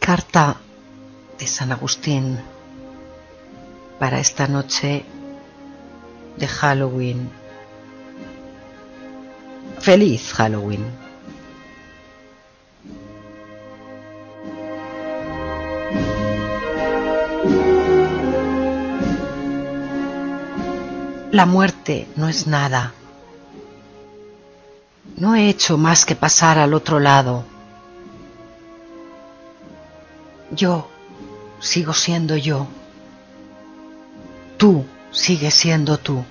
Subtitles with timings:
[0.00, 0.56] Carta
[1.38, 2.38] de San Agustín
[3.98, 5.04] para esta noche
[6.38, 7.28] de Halloween.
[9.80, 11.07] Feliz Halloween.
[21.30, 22.94] La muerte no es nada.
[25.18, 27.44] No he hecho más que pasar al otro lado.
[30.50, 30.88] Yo
[31.60, 32.66] sigo siendo yo.
[34.56, 36.24] Tú sigues siendo tú.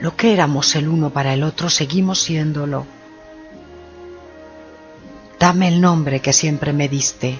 [0.00, 2.86] Lo que éramos el uno para el otro seguimos siéndolo.
[5.38, 7.38] Dame el nombre que siempre me diste.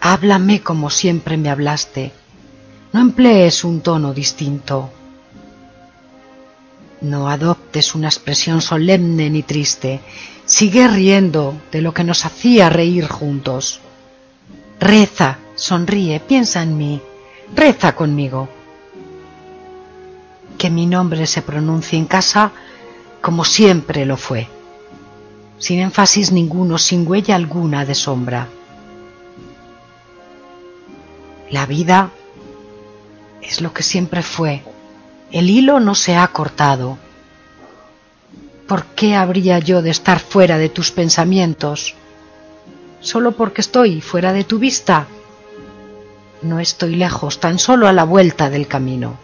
[0.00, 2.12] Háblame como siempre me hablaste.
[2.92, 4.90] No emplees un tono distinto.
[7.02, 10.00] No adoptes una expresión solemne ni triste.
[10.46, 13.80] Sigue riendo de lo que nos hacía reír juntos.
[14.80, 17.02] Reza, sonríe, piensa en mí,
[17.54, 18.48] reza conmigo.
[20.56, 22.52] Que mi nombre se pronuncie en casa
[23.20, 24.48] como siempre lo fue,
[25.58, 28.48] sin énfasis ninguno, sin huella alguna de sombra.
[31.50, 32.10] La vida
[33.42, 34.62] es lo que siempre fue.
[35.30, 36.98] El hilo no se ha cortado.
[38.66, 41.94] ¿Por qué habría yo de estar fuera de tus pensamientos?
[43.00, 45.06] ¿Solo porque estoy fuera de tu vista?
[46.42, 49.16] No estoy lejos, tan solo a la vuelta del camino.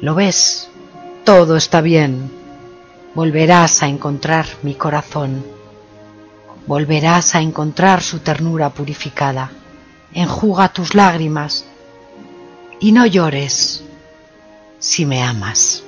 [0.00, 0.68] ¿Lo ves?
[1.24, 2.30] Todo está bien.
[3.14, 5.44] Volverás a encontrar mi corazón.
[6.66, 9.50] Volverás a encontrar su ternura purificada.
[10.12, 11.64] Enjuga tus lágrimas
[12.80, 13.82] y no llores
[14.78, 15.85] si me amas.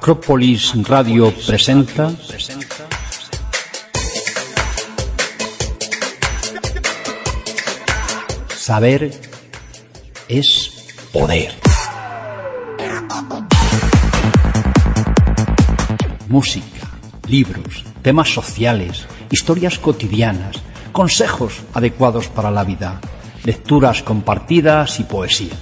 [0.00, 2.10] Acrópolis Radio presenta
[8.48, 9.12] Saber
[10.26, 11.52] es poder.
[16.28, 16.64] Música,
[17.28, 20.56] libros, temas sociales, historias cotidianas,
[20.92, 23.02] consejos adecuados para la vida,
[23.44, 25.52] lecturas compartidas y poesía.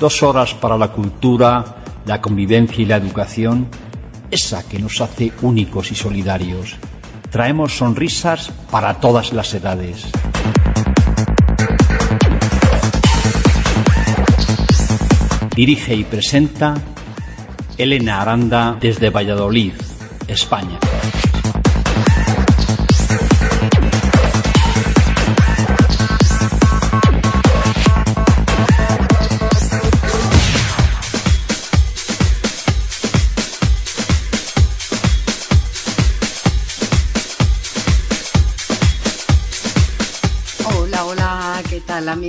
[0.00, 3.68] Dos horas para la cultura, la convivencia y la educación,
[4.30, 6.76] esa que nos hace únicos y solidarios.
[7.30, 10.06] Traemos sonrisas para todas las edades.
[15.56, 16.74] Dirige y presenta
[17.78, 19.72] Elena Aranda desde Valladolid,
[20.26, 20.78] España.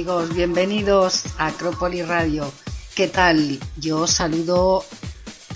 [0.05, 0.35] Amigos?
[0.35, 2.51] Bienvenidos a Acrópolis Radio.
[2.93, 3.59] ¿Qué tal?
[3.77, 4.85] Yo os saludo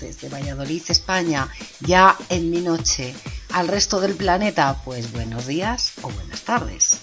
[0.00, 1.48] desde Valladolid, España,
[1.86, 3.14] ya en mi noche.
[3.52, 6.98] Al resto del planeta, pues buenos días o buenas tardes.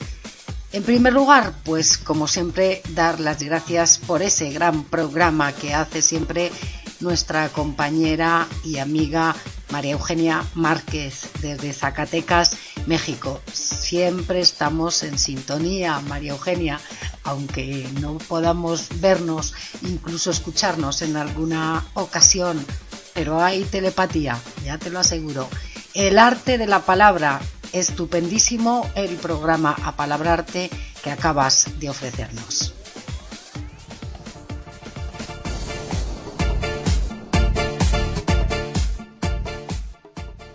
[0.73, 6.01] En primer lugar, pues como siempre, dar las gracias por ese gran programa que hace
[6.01, 6.51] siempre
[6.99, 9.33] nuestra compañera y amiga
[9.69, 12.57] María Eugenia Márquez desde Zacatecas,
[12.87, 13.41] México.
[13.53, 16.79] Siempre estamos en sintonía, María Eugenia,
[17.27, 22.65] aunque no podamos vernos, incluso escucharnos en alguna ocasión,
[23.13, 25.49] pero hay telepatía, ya te lo aseguro.
[25.93, 27.41] El arte de la palabra,
[27.73, 30.69] estupendísimo el programa Apalabrarte
[31.03, 32.73] que acabas de ofrecernos.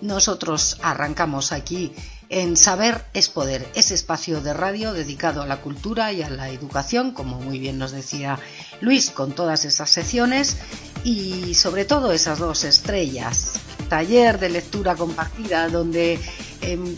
[0.01, 1.93] Nosotros arrancamos aquí
[2.33, 6.49] en Saber es Poder, ese espacio de radio dedicado a la cultura y a la
[6.49, 8.39] educación, como muy bien nos decía
[8.81, 10.57] Luis, con todas esas secciones
[11.05, 13.53] y sobre todo esas dos estrellas.
[13.91, 16.19] Taller de lectura compartida donde
[16.63, 16.97] em,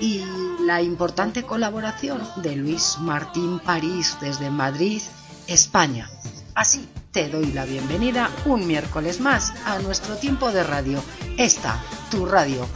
[0.00, 0.22] y
[0.64, 5.02] la importante colaboración de Luis Martín París desde Madrid
[5.46, 6.08] España.
[6.56, 11.02] Así te doy la bienvenida un miércoles más a nuestro tiempo de radio.
[11.36, 12.66] Esta, tu radio.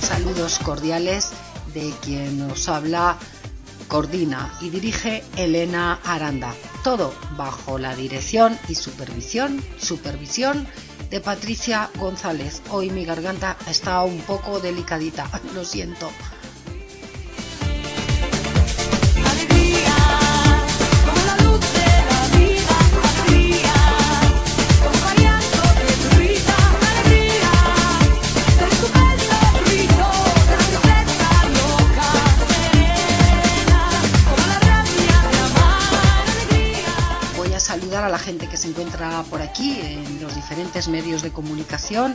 [0.00, 1.32] Saludos cordiales
[1.74, 3.18] de quien nos habla,
[3.88, 6.54] coordina y dirige Elena Aranda.
[6.82, 10.66] Todo bajo la dirección y supervisión, supervisión
[11.10, 12.62] de Patricia González.
[12.70, 16.10] Hoy mi garganta está un poco delicadita, lo siento.
[38.30, 42.14] Gente que se encuentra por aquí en los diferentes medios de comunicación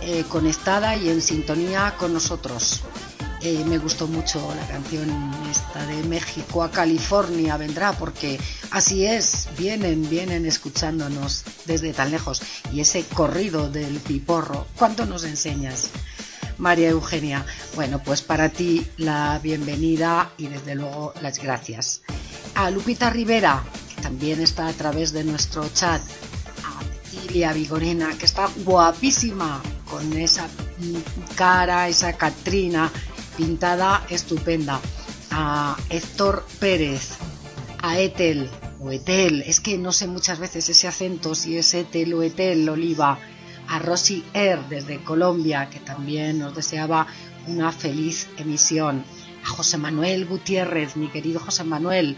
[0.00, 2.82] eh, conectada y en sintonía con nosotros.
[3.40, 5.08] Eh, me gustó mucho la canción
[5.48, 8.40] esta de México a California vendrá porque
[8.72, 12.42] así es, vienen, vienen escuchándonos desde tan lejos
[12.72, 15.90] y ese corrido del piporro, ¿cuánto nos enseñas?
[16.58, 17.46] María Eugenia,
[17.76, 22.02] bueno, pues para ti la bienvenida y desde luego las gracias.
[22.56, 23.62] A Lupita Rivera,
[24.02, 26.02] también está a través de nuestro chat
[26.64, 30.48] a Cecilia Vigorena, que está guapísima con esa
[31.36, 32.90] cara, esa Catrina
[33.36, 34.80] pintada estupenda.
[35.30, 37.16] a Héctor Pérez,
[37.82, 38.48] a Etel
[38.80, 42.68] o Etel, es que no sé muchas veces ese acento si es Etel o Etel
[42.68, 43.18] Oliva,
[43.68, 47.08] a Rosy Er desde Colombia, que también nos deseaba
[47.48, 49.04] una feliz emisión,
[49.44, 52.16] a José Manuel Gutiérrez, mi querido José Manuel,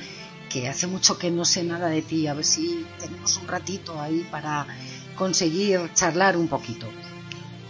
[0.50, 4.00] que hace mucho que no sé nada de ti, a ver si tenemos un ratito
[4.00, 4.66] ahí para
[5.14, 6.86] conseguir charlar un poquito.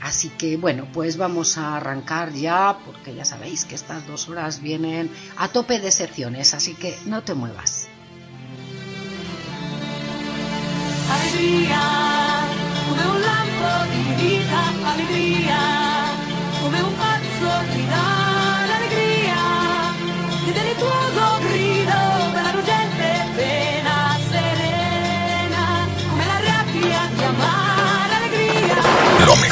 [0.00, 4.60] Así que bueno, pues vamos a arrancar ya, porque ya sabéis que estas dos horas
[4.60, 7.88] vienen a tope de secciones, así que no te muevas.
[17.42, 18.15] Lo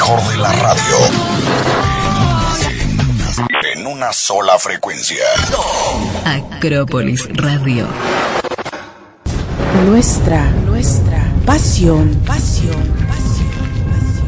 [0.05, 0.95] mejor de la radio.
[3.73, 5.23] En una sola frecuencia.
[6.25, 7.87] Acrópolis Radio.
[9.87, 14.27] Nuestra, nuestra pasión, pasión, pasión, pasión.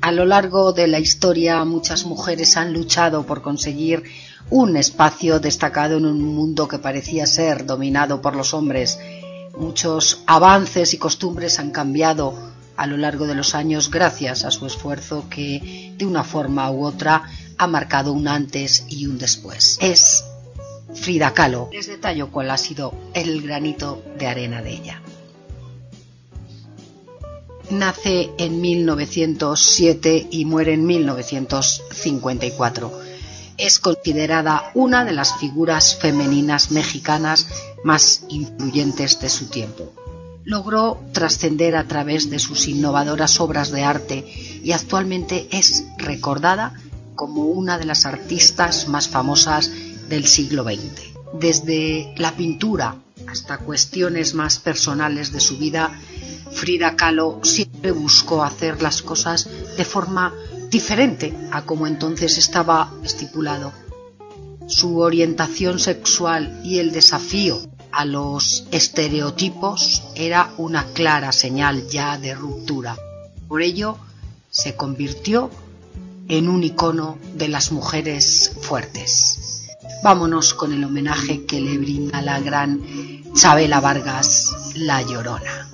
[0.00, 4.04] A lo largo de la historia muchas mujeres han luchado por conseguir
[4.48, 8.98] un espacio destacado en un mundo que parecía ser dominado por los hombres
[9.56, 12.34] Muchos avances y costumbres han cambiado
[12.76, 16.84] a lo largo de los años gracias a su esfuerzo que de una forma u
[16.84, 17.22] otra
[17.56, 19.78] ha marcado un antes y un después.
[19.80, 20.26] Es
[20.94, 21.70] Frida Kahlo.
[21.72, 25.00] Les detallo cuál ha sido el granito de arena de ella.
[27.70, 33.06] Nace en 1907 y muere en 1954
[33.58, 37.48] es considerada una de las figuras femeninas mexicanas
[37.86, 39.92] más influyentes de su tiempo.
[40.42, 44.24] Logró trascender a través de sus innovadoras obras de arte
[44.64, 46.74] y actualmente es recordada
[47.14, 49.70] como una de las artistas más famosas
[50.08, 50.80] del siglo XX.
[51.38, 52.96] Desde la pintura
[53.28, 55.92] hasta cuestiones más personales de su vida,
[56.50, 60.34] Frida Kahlo siempre buscó hacer las cosas de forma
[60.70, 63.72] diferente a como entonces estaba estipulado.
[64.66, 67.60] Su orientación sexual y el desafío
[67.96, 72.94] a los estereotipos era una clara señal ya de ruptura.
[73.48, 73.96] Por ello,
[74.50, 75.50] se convirtió
[76.28, 79.66] en un icono de las mujeres fuertes.
[80.02, 82.82] Vámonos con el homenaje que le brinda la gran
[83.34, 85.70] Chabela Vargas, La Llorona.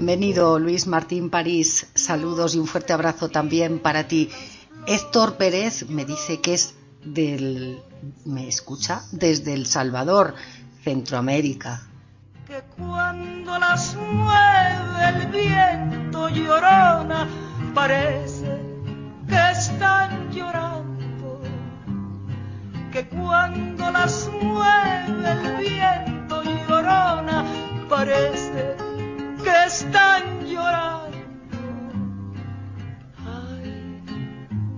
[0.00, 4.30] Bienvenido Luis Martín París, saludos y un fuerte abrazo también para ti.
[4.86, 7.82] Héctor Pérez me dice que es del,
[8.24, 10.34] me escucha, desde El Salvador,
[10.82, 11.82] Centroamérica.
[12.46, 17.28] Que cuando las mueve el viento llorona,
[17.74, 18.58] parece
[19.28, 21.42] que están llorando.
[22.90, 27.44] Que cuando las mueve el viento llorona,
[27.86, 28.89] parece
[29.42, 31.16] que están llorando.
[33.24, 34.02] Ay,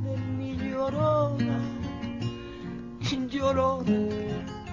[0.04, 1.58] de mi llorona,
[3.30, 3.98] llorona,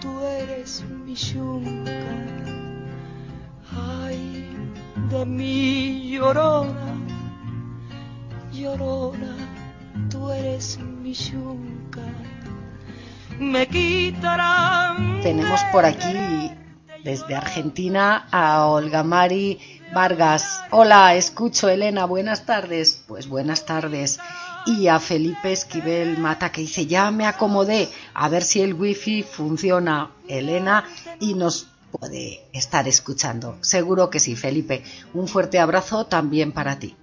[0.01, 1.91] tú eres mi yunca.
[3.75, 4.47] Ay,
[5.09, 6.93] de mi llorona,
[8.51, 9.35] llorona,
[10.09, 12.01] tú eres mi yunca.
[13.39, 15.21] Me quitarán.
[15.21, 16.51] Tenemos por aquí
[17.03, 19.59] desde Argentina a Olga Mari
[19.93, 20.61] Vargas.
[20.71, 23.03] Hola, escucho Elena, buenas tardes.
[23.07, 24.19] Pues buenas tardes.
[24.65, 29.23] Y a Felipe Esquivel Mata que dice, ya me acomodé a ver si el wifi
[29.23, 30.85] funciona, Elena,
[31.19, 33.57] y nos puede estar escuchando.
[33.61, 34.83] Seguro que sí, Felipe.
[35.13, 36.95] Un fuerte abrazo también para ti.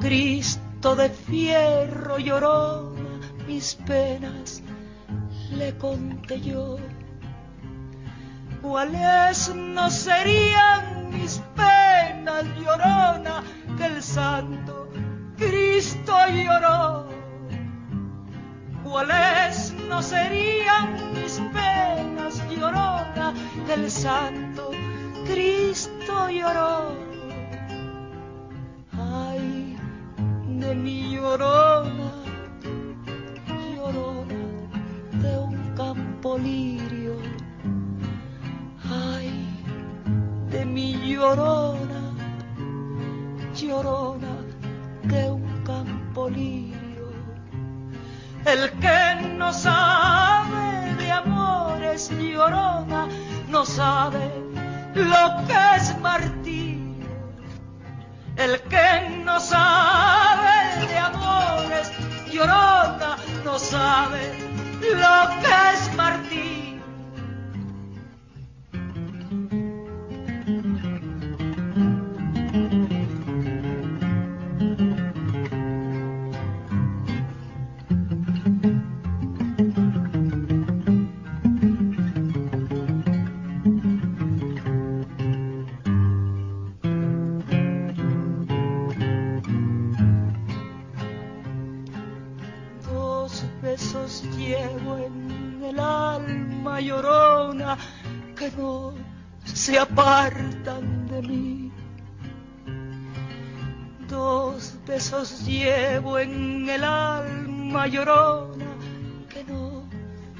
[0.00, 2.94] Cristo de fierro lloró
[3.48, 4.62] mis penas,
[5.50, 6.76] le conté yo.
[8.62, 13.42] ¿Cuáles no serían mis penas, llorona,
[13.76, 14.88] que el santo
[15.36, 17.08] Cristo lloró?
[18.84, 23.34] ¿Cuáles no serían mis penas, llorona,
[23.66, 24.70] que el santo
[25.26, 27.07] Cristo lloró?
[30.60, 32.10] De mi llorona,
[33.74, 34.40] llorona
[35.22, 37.16] de un campo lirio.
[38.90, 39.30] Ay,
[40.50, 42.02] de mi llorona,
[43.54, 44.34] llorona
[45.04, 47.08] de un campo lirio.
[48.44, 53.06] El que no sabe de amores, llorona,
[53.48, 54.24] no sabe
[54.94, 56.67] lo que es martirio.
[58.38, 61.90] El que no sabe de amores,
[62.30, 64.32] llorona, no sabe
[64.80, 66.67] lo que es Martín.
[99.78, 101.72] Apartan de mí.
[104.08, 108.66] Dos besos llevo en el alma llorona
[109.28, 109.84] que no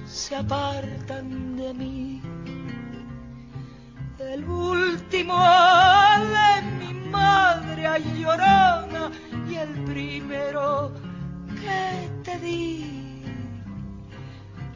[0.07, 2.23] se apartan de mí.
[4.19, 7.87] El último de mi madre
[8.19, 9.11] llorona
[9.49, 10.93] y el primero
[11.61, 12.99] que te di.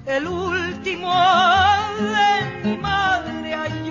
[0.06, 1.12] El último
[1.98, 3.90] de mi madre ay,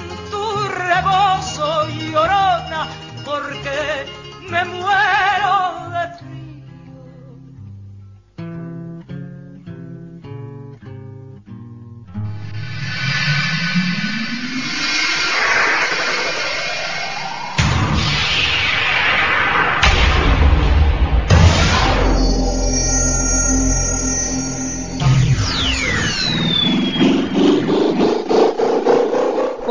[0.93, 2.87] rebozo, llorona,
[3.23, 4.05] porque
[4.49, 5.40] me muero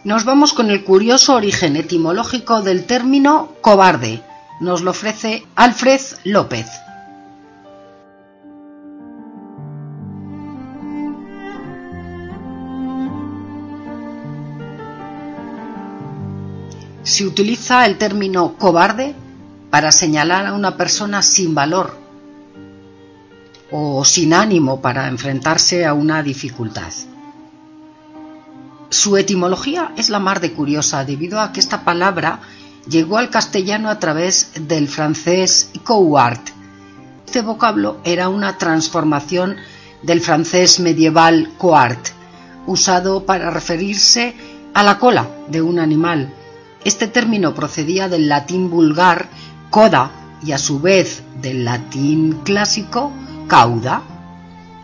[0.03, 4.25] Nos vamos con el curioso origen etimológico del término cobarde.
[4.59, 6.67] Nos lo ofrece Alfred López.
[17.07, 19.14] Se utiliza el término cobarde
[19.71, 21.97] para señalar a una persona sin valor
[23.71, 26.92] o sin ánimo para enfrentarse a una dificultad.
[28.88, 32.40] Su etimología es la más de curiosa debido a que esta palabra
[32.88, 36.49] llegó al castellano a través del francés couart.
[37.25, 39.55] Este vocablo era una transformación
[40.03, 42.09] del francés medieval coart,
[42.66, 44.35] usado para referirse
[44.75, 46.35] a la cola de un animal.
[46.87, 49.29] Este término procedía del latín vulgar
[49.70, 53.11] coda y a su vez del latín clásico
[53.49, 54.05] cauda.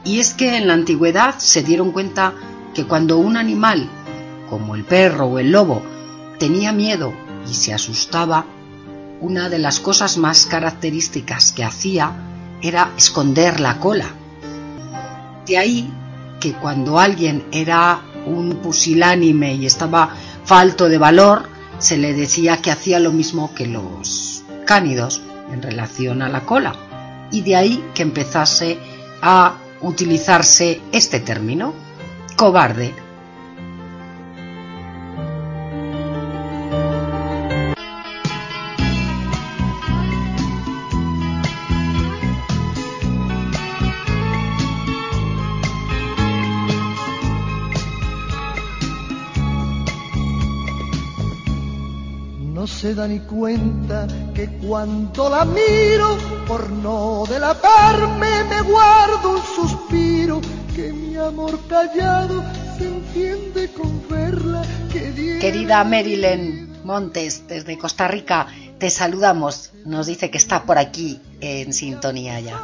[0.04, 2.34] Y es que en la antigüedad se dieron cuenta
[2.74, 3.88] que cuando un animal,
[4.50, 5.80] como el perro o el lobo,
[6.40, 7.12] tenía miedo
[7.48, 8.46] y se asustaba,
[9.20, 12.10] una de las cosas más características que hacía
[12.60, 14.08] era esconder la cola.
[15.46, 15.88] De ahí
[16.40, 21.51] que cuando alguien era un pusilánime y estaba falto de valor,
[21.82, 25.20] se le decía que hacía lo mismo que los cánidos
[25.52, 26.74] en relación a la cola.
[27.32, 28.78] Y de ahí que empezase
[29.20, 31.74] a utilizarse este término,
[32.36, 32.94] cobarde.
[52.92, 60.42] Se da ni cuenta que cuando la miro, por no delatarme, me guardo un suspiro,
[60.74, 62.44] que mi amor callado
[62.76, 64.62] se enciende con verla.
[64.92, 68.46] Que Querida Marilyn Montes, desde Costa Rica,
[68.78, 69.70] te saludamos.
[69.86, 72.60] Nos dice que está por aquí en sintonía ya.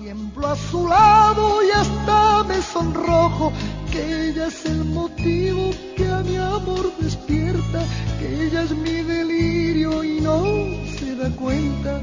[0.00, 3.52] Tiemblo a su lado y hasta me sonrojo,
[3.92, 7.80] que ella es el motivo que a mi amor despierta,
[8.18, 10.42] que ella es mi delirio y no
[10.98, 12.00] se da cuenta.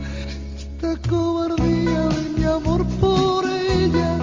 [0.55, 4.19] Esta cobardía de mi amor por ella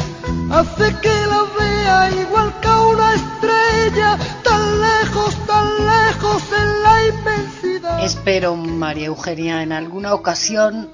[0.53, 7.07] hace que la vea igual que a una estrella, tan lejos, tan lejos en la
[7.07, 8.05] inmensidad.
[8.05, 10.89] Espero, María Eugenia, en alguna ocasión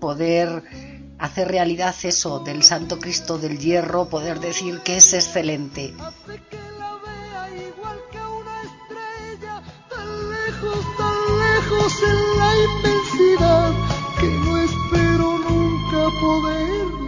[0.00, 0.64] poder
[1.18, 5.94] hacer realidad eso del Santo Cristo del Hierro, poder decir que es excelente.
[12.02, 13.72] en la inmensidad
[14.18, 17.05] que no espero nunca poder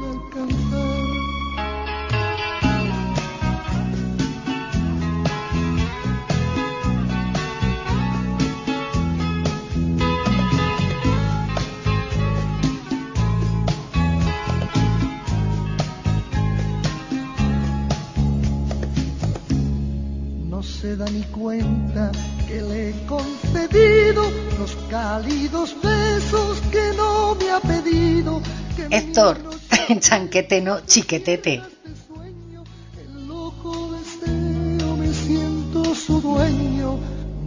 [20.81, 22.12] se da ni cuenta
[22.47, 24.23] que le he concedido
[24.59, 28.41] los cálidos besos que no me ha pedido.
[28.77, 29.38] Que Héctor,
[29.99, 31.55] chanquete no, chiquetete.
[31.55, 36.99] este el loco deseo me siento su dueño.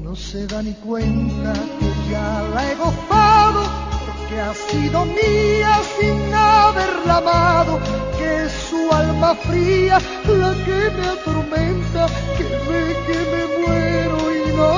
[0.03, 3.63] No se da ni cuenta que ya la he gozado,
[4.31, 7.79] porque ha sido mía sin haberla amado.
[8.17, 14.53] Que es su alma fría la que me atormenta, que ve que me muero y
[14.55, 14.73] no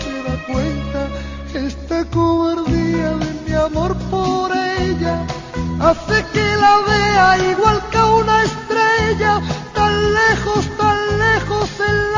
[0.00, 1.08] se da cuenta.
[1.54, 5.24] Esta cobardía de mi amor por ella
[5.80, 9.40] hace que la vea igual que una estrella,
[9.74, 12.17] tan lejos, tan lejos en la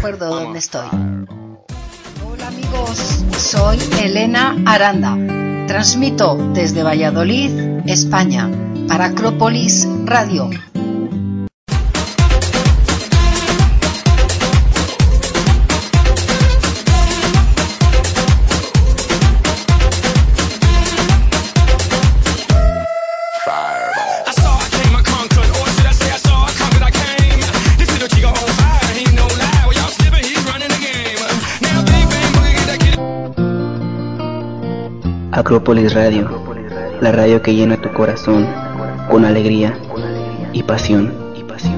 [0.00, 0.88] recuerdo dónde estoy.
[2.24, 5.14] Hola amigos, soy Elena Aranda.
[5.66, 7.50] Transmito desde Valladolid,
[7.86, 8.50] España,
[8.88, 10.48] para Acrópolis Radio.
[35.50, 36.30] Acrópolis Radio,
[37.00, 38.46] la radio que llena tu corazón
[39.10, 39.76] con alegría
[40.52, 41.12] y pasión.
[41.36, 41.76] Y pasión.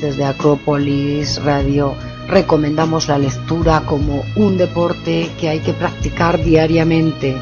[0.00, 1.94] Desde Acrópolis Radio
[2.26, 7.36] recomendamos la lectura como un deporte que hay que practicar diariamente.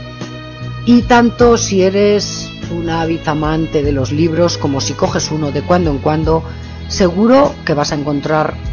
[0.85, 5.63] Y tanto si eres un hábito amante de los libros como si coges uno de
[5.63, 6.43] cuando en cuando,
[6.89, 8.72] seguro que vas a encontrar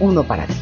[0.00, 0.54] uno para ti.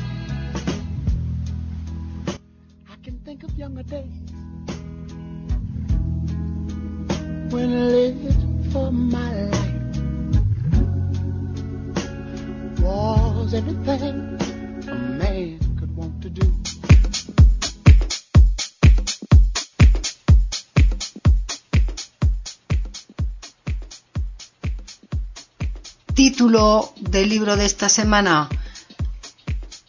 [26.14, 28.48] Título del libro de esta semana,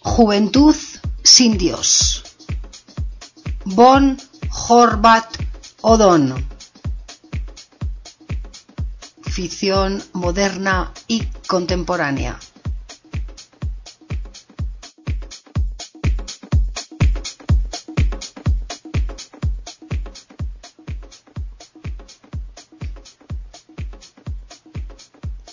[0.05, 0.75] Juventud
[1.23, 2.23] sin Dios.
[3.65, 4.17] Von
[4.51, 5.25] Horvat
[5.81, 6.45] Odon.
[9.23, 12.39] Ficción moderna y contemporánea.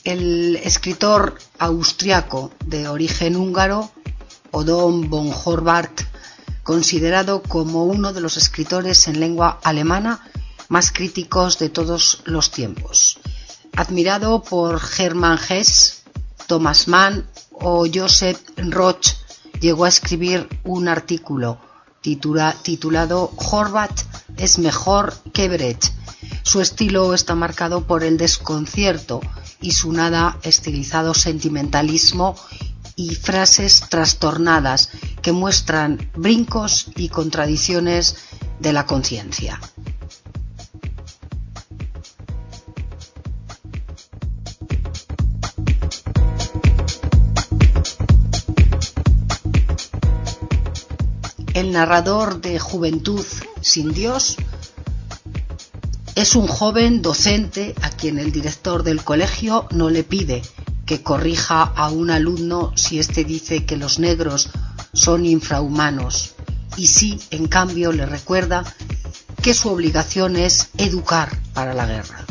[0.04, 3.90] El escritor austriaco de origen húngaro,
[4.52, 6.02] Odon von Horvath,
[6.62, 10.20] considerado como uno de los escritores en lengua alemana
[10.68, 13.18] más críticos de todos los tiempos.
[13.76, 16.02] Admirado por Hermann Hesse,
[16.46, 19.08] Thomas Mann o Joseph Roch,
[19.60, 21.58] llegó a escribir un artículo
[22.02, 24.00] titula- titulado Horvath
[24.36, 25.86] es mejor que Brecht.
[26.42, 29.20] Su estilo está marcado por el desconcierto
[29.60, 32.34] y su nada estilizado sentimentalismo
[32.96, 34.90] y frases trastornadas
[35.22, 38.16] que muestran brincos y contradicciones
[38.60, 39.60] de la conciencia.
[51.54, 53.24] El narrador de Juventud
[53.60, 54.36] sin Dios
[56.14, 60.42] es un joven docente a quien el director del colegio no le pide
[60.92, 64.50] que corrija a un alumno si éste dice que los negros
[64.92, 66.34] son infrahumanos
[66.76, 68.62] y sí, en cambio, le recuerda
[69.42, 72.26] que su obligación es educar para la guerra.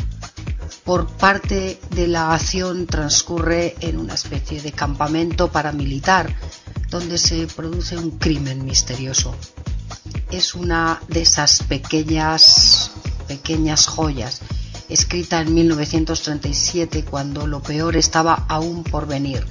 [0.84, 6.32] Por parte de la acción transcurre en una especie de campamento paramilitar
[6.88, 9.34] donde se produce un crimen misterioso.
[10.30, 12.92] Es una de esas pequeñas
[13.26, 14.40] pequeñas joyas,
[14.92, 19.44] escrita en 1937 cuando lo peor estaba aún por venir.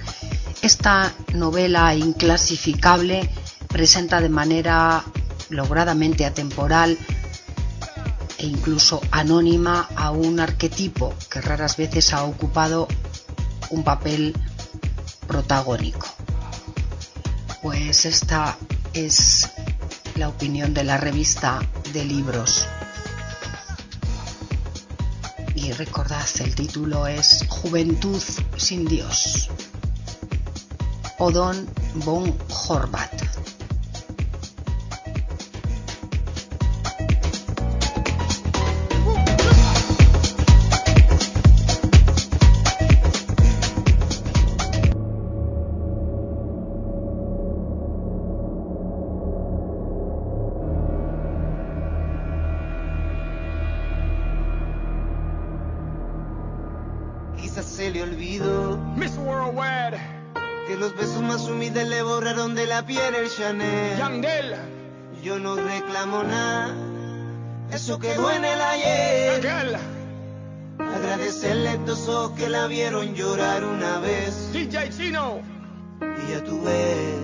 [0.61, 3.29] Esta novela inclasificable
[3.67, 5.03] presenta de manera
[5.49, 6.97] logradamente atemporal
[8.37, 12.87] e incluso anónima a un arquetipo que raras veces ha ocupado
[13.69, 14.35] un papel
[15.27, 16.07] protagónico.
[17.61, 18.57] Pues esta
[18.93, 19.49] es
[20.15, 21.59] la opinión de la revista
[21.93, 22.67] de libros.
[25.63, 28.19] Y recordad, el título es Juventud
[28.57, 29.47] sin Dios.
[31.19, 31.69] Odon
[32.03, 33.30] von Horvath.
[72.61, 74.53] La vieron llorar una vez.
[74.53, 75.41] DJ Chino,
[75.99, 77.15] Y ya tú ves,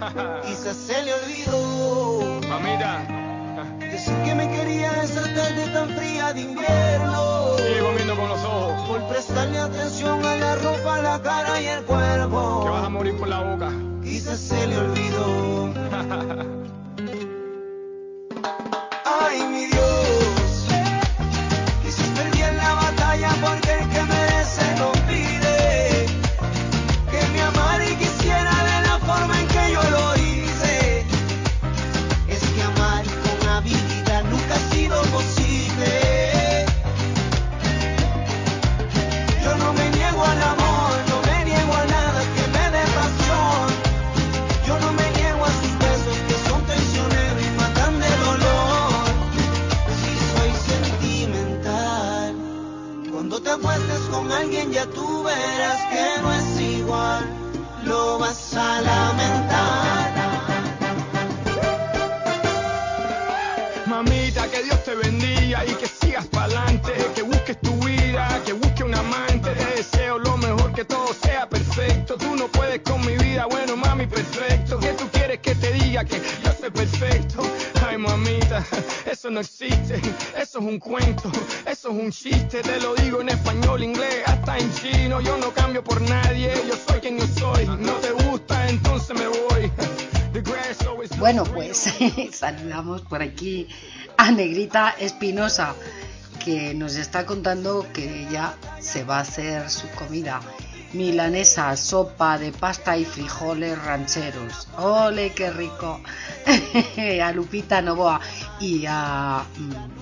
[0.46, 1.79] quizás se le olvidó
[81.90, 85.82] es un chiste, te lo digo en español, inglés, hasta en chino, yo no cambio
[85.82, 89.72] por nadie, yo soy quien yo soy, no te gusta, entonces me voy.
[91.18, 91.92] Bueno, pues
[92.32, 93.68] saludamos por aquí
[94.16, 95.74] a Negrita Espinosa,
[96.42, 100.40] que nos está contando que ya se va a hacer su comida.
[100.92, 104.68] Milanesa, sopa de pasta y frijoles rancheros.
[104.78, 106.00] ¡Ole, qué rico!
[107.22, 108.20] a Lupita Novoa
[108.60, 109.99] y a mm,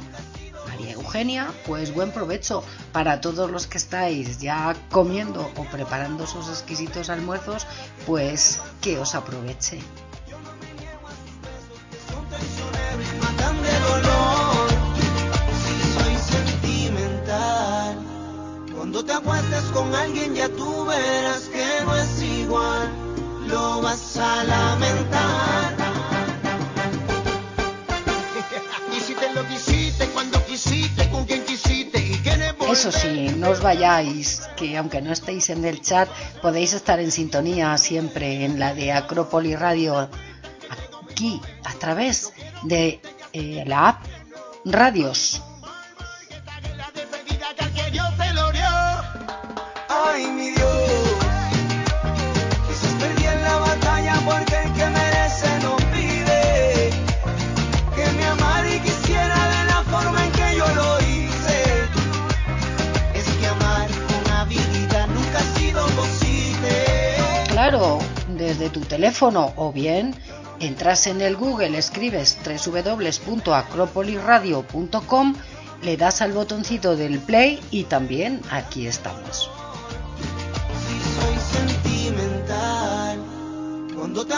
[1.09, 7.09] Eugenia, pues buen provecho para todos los que estáis ya comiendo o preparando sus exquisitos
[7.09, 7.67] almuerzos,
[8.07, 9.81] pues que os aproveche.
[18.75, 22.89] cuando te acuestes con alguien ya tú verás que no es igual,
[23.47, 25.58] lo vas a lamentar.
[32.71, 36.09] Eso sí, no os vayáis, que aunque no estéis en el chat,
[36.41, 40.09] podéis estar en sintonía siempre en la de Acrópolis Radio,
[41.11, 43.01] aquí, a través de
[43.33, 44.05] eh, la app
[44.65, 45.43] Radios.
[68.59, 70.15] Desde tu teléfono o bien
[70.61, 75.35] entras en el Google, escribes www.acropolisradio.com,
[75.83, 79.49] le das al botoncito del play y también aquí estamos.
[83.95, 84.35] Cuando te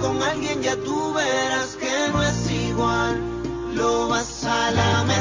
[0.00, 3.18] con alguien ya tú verás que no es igual,
[3.74, 5.13] lo vas a.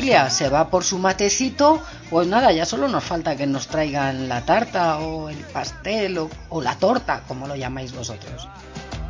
[0.00, 4.40] Se va por su matecito, pues nada, ya solo nos falta que nos traigan la
[4.46, 8.48] tarta o el pastel o, o la torta, como lo llamáis vosotros.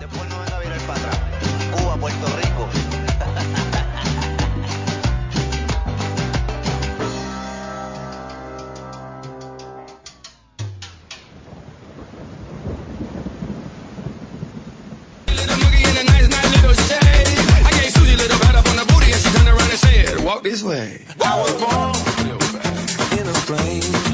[0.00, 1.18] Después no van a virar para atrás.
[1.76, 2.99] Cuba, Puerto Rico.
[20.40, 20.98] Walk this way.
[21.22, 24.09] I was born in a plane.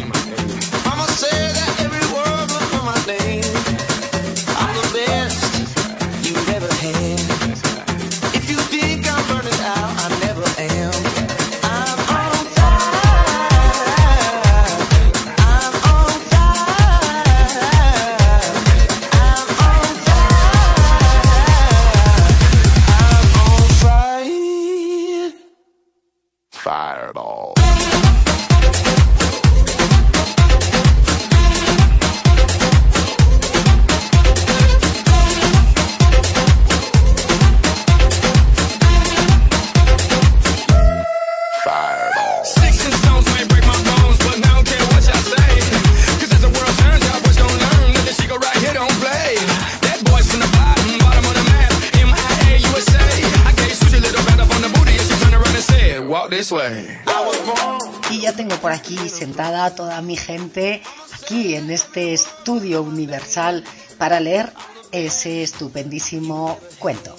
[61.96, 63.64] Este estudio universal
[63.96, 64.52] para leer
[64.92, 67.16] ese estupendísimo cuento.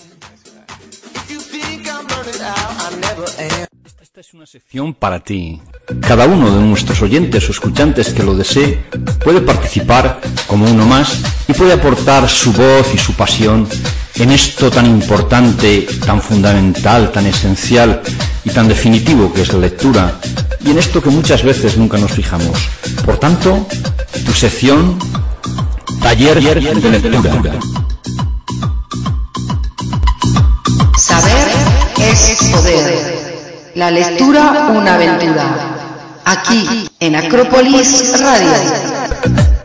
[3.99, 5.59] Esta es una sección para ti.
[6.01, 8.85] Cada uno de nuestros oyentes o escuchantes que lo desee
[9.23, 13.67] puede participar como uno más y puede aportar su voz y su pasión
[14.13, 18.03] en esto tan importante, tan fundamental, tan esencial
[18.45, 20.19] y tan definitivo que es la lectura
[20.61, 22.69] y en esto que muchas veces nunca nos fijamos.
[23.05, 23.65] Por tanto,
[24.25, 24.97] tu sección
[26.01, 27.53] Taller de Lectura.
[30.97, 31.47] Saber
[31.99, 33.71] es poder.
[33.75, 35.45] La lectura una aventura.
[36.25, 39.56] Aquí en Acrópolis Radio.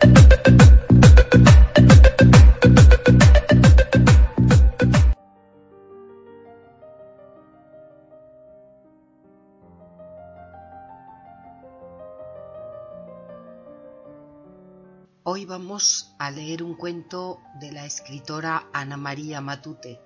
[15.53, 20.00] Vamos a leer un cuento de la escritora Ana María Matute,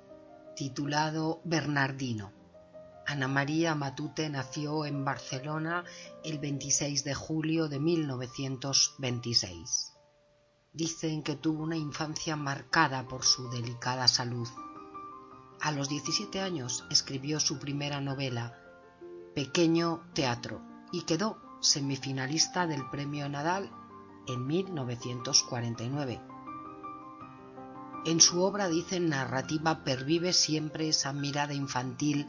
[0.57, 2.33] titulado Bernardino.
[3.07, 5.85] Ana María Matute nació en Barcelona
[6.25, 9.93] el 26 de julio de 1926.
[10.73, 14.49] Dicen que tuvo una infancia marcada por su delicada salud.
[15.61, 18.59] A los 17 años escribió su primera novela,
[19.33, 23.86] Pequeño Teatro, y quedó semifinalista del Premio Nadal
[24.27, 26.21] en 1949.
[28.07, 32.27] En su obra, dicen, narrativa pervive siempre esa mirada infantil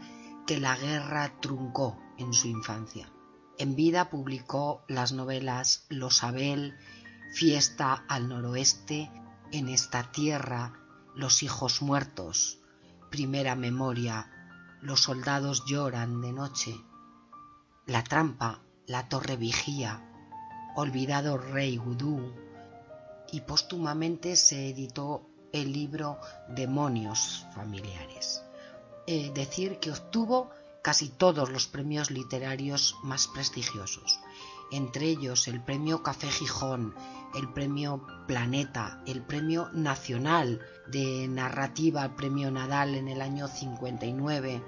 [0.48, 3.12] que la guerra truncó en su infancia.
[3.60, 6.76] En vida publicó las novelas Los Abel,
[7.34, 9.12] Fiesta al noroeste,
[9.52, 10.74] En esta tierra,
[11.16, 12.60] Los hijos muertos,
[13.12, 14.32] Primera memoria,
[14.82, 16.76] Los soldados lloran de noche,
[17.86, 20.08] La trampa, La torre vigía,
[20.80, 22.32] Olvidado rey Gudú,
[23.32, 26.20] y póstumamente se editó el libro
[26.50, 28.44] Demonios familiares.
[29.08, 30.52] Eh, decir que obtuvo
[30.84, 34.20] casi todos los premios literarios más prestigiosos,
[34.72, 36.94] entre ellos el premio Café Gijón,
[37.34, 44.62] el premio Planeta, el premio Nacional de Narrativa, el premio Nadal en el año 59,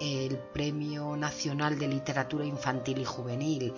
[0.00, 3.72] el premio Nacional de Literatura Infantil y Juvenil,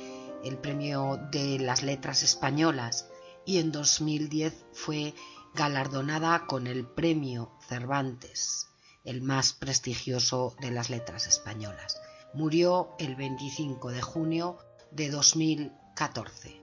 [0.44, 3.08] el premio de las Letras Españolas
[3.44, 5.14] y en 2010 fue
[5.54, 8.68] galardonada con el premio Cervantes,
[9.04, 12.00] el más prestigioso de las letras españolas.
[12.34, 14.58] Murió el 25 de junio
[14.90, 16.62] de 2014.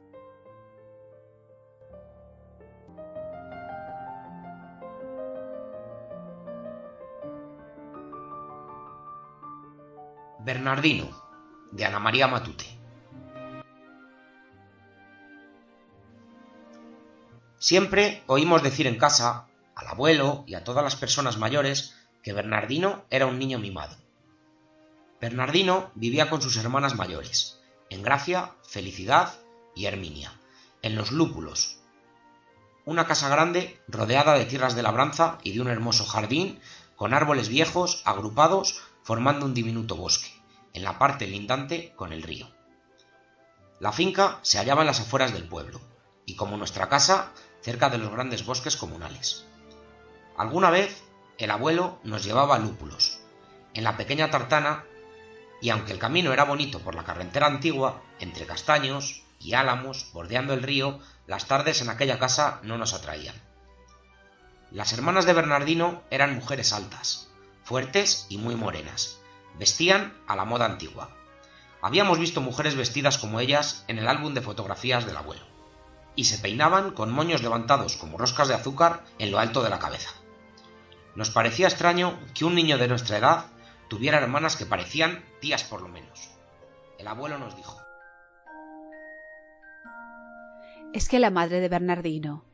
[10.40, 11.08] Bernardino,
[11.72, 12.83] de Ana María Matute.
[17.64, 23.06] Siempre oímos decir en casa, al abuelo y a todas las personas mayores, que Bernardino
[23.10, 23.96] era un niño mimado.
[25.22, 29.36] Bernardino vivía con sus hermanas mayores, en Gracia, Felicidad
[29.76, 30.34] y Herminia,
[30.82, 31.78] en los Lúpulos,
[32.84, 36.60] una casa grande rodeada de tierras de labranza y de un hermoso jardín
[36.98, 40.34] con árboles viejos agrupados formando un diminuto bosque,
[40.74, 42.50] en la parte lindante con el río.
[43.80, 45.80] La finca se hallaba en las afueras del pueblo,
[46.26, 47.32] y como nuestra casa,
[47.64, 49.46] cerca de los grandes bosques comunales.
[50.38, 51.04] Alguna vez
[51.38, 53.20] el abuelo nos llevaba a lúpulos,
[53.74, 54.84] en la pequeña tartana,
[55.62, 60.54] y aunque el camino era bonito por la carretera antigua, entre castaños y álamos, bordeando
[60.54, 63.36] el río, las tardes en aquella casa no nos atraían.
[64.70, 67.30] Las hermanas de Bernardino eran mujeres altas,
[67.64, 69.20] fuertes y muy morenas.
[69.58, 71.16] Vestían a la moda antigua.
[71.82, 75.53] Habíamos visto mujeres vestidas como ellas en el álbum de fotografías del abuelo
[76.16, 79.80] y se peinaban con moños levantados como roscas de azúcar en lo alto de la
[79.80, 80.12] cabeza.
[81.16, 83.46] Nos parecía extraño que un niño de nuestra edad
[83.88, 86.30] tuviera hermanas que parecían tías por lo menos.
[86.98, 87.80] El abuelo nos dijo.
[90.94, 92.46] Es que la madre de Bernardino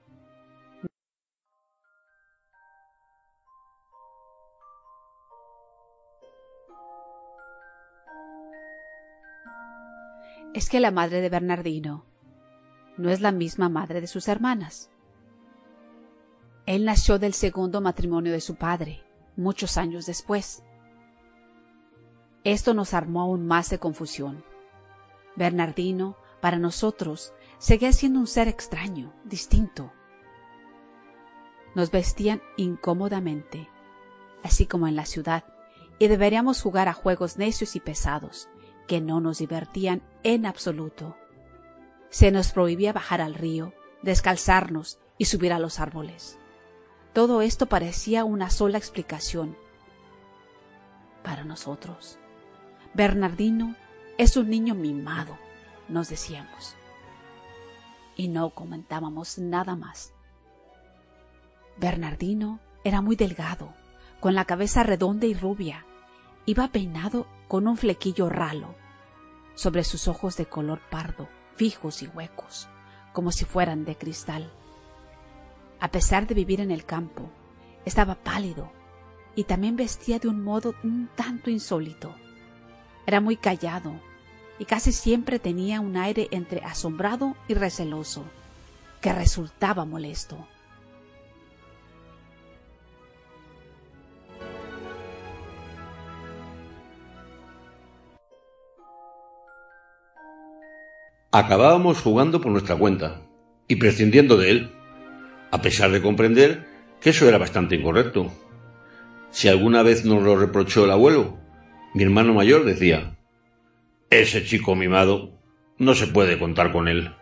[10.54, 12.09] es que la madre de Bernardino
[13.00, 14.92] no es la misma madre de sus hermanas.
[16.66, 19.04] Él nació del segundo matrimonio de su padre,
[19.38, 20.64] muchos años después.
[22.44, 24.44] Esto nos armó aún más de confusión.
[25.38, 29.94] Bernardino, para nosotros, seguía siendo un ser extraño, distinto.
[31.76, 33.70] Nos vestían incómodamente,
[34.44, 35.46] así como en la ciudad,
[36.00, 38.50] y deberíamos jugar a juegos necios y pesados,
[38.88, 41.16] que no nos divertían en absoluto.
[42.10, 46.40] Se nos prohibía bajar al río, descalzarnos y subir a los árboles.
[47.14, 49.56] Todo esto parecía una sola explicación
[51.24, 52.18] para nosotros.
[52.94, 53.76] Bernardino
[54.18, 55.38] es un niño mimado,
[55.88, 56.76] nos decíamos.
[58.16, 60.14] Y no comentábamos nada más.
[61.78, 63.74] Bernardino era muy delgado,
[64.20, 65.86] con la cabeza redonda y rubia.
[66.46, 68.76] Iba peinado con un flequillo ralo
[69.54, 71.30] sobre sus ojos de color pardo
[71.60, 72.70] fijos y huecos,
[73.12, 74.50] como si fueran de cristal.
[75.82, 77.30] A pesar de vivir en el campo,
[77.84, 78.72] estaba pálido
[79.36, 82.16] y también vestía de un modo un tanto insólito.
[83.06, 83.92] Era muy callado
[84.58, 88.24] y casi siempre tenía un aire entre asombrado y receloso,
[89.02, 90.48] que resultaba molesto.
[101.32, 103.22] Acabábamos jugando por nuestra cuenta,
[103.68, 104.72] y prescindiendo de él,
[105.52, 106.66] a pesar de comprender
[107.00, 108.34] que eso era bastante incorrecto.
[109.30, 111.38] Si alguna vez nos lo reprochó el abuelo,
[111.94, 113.16] mi hermano mayor decía,
[114.10, 115.40] ese chico mimado
[115.78, 117.14] no se puede contar con él.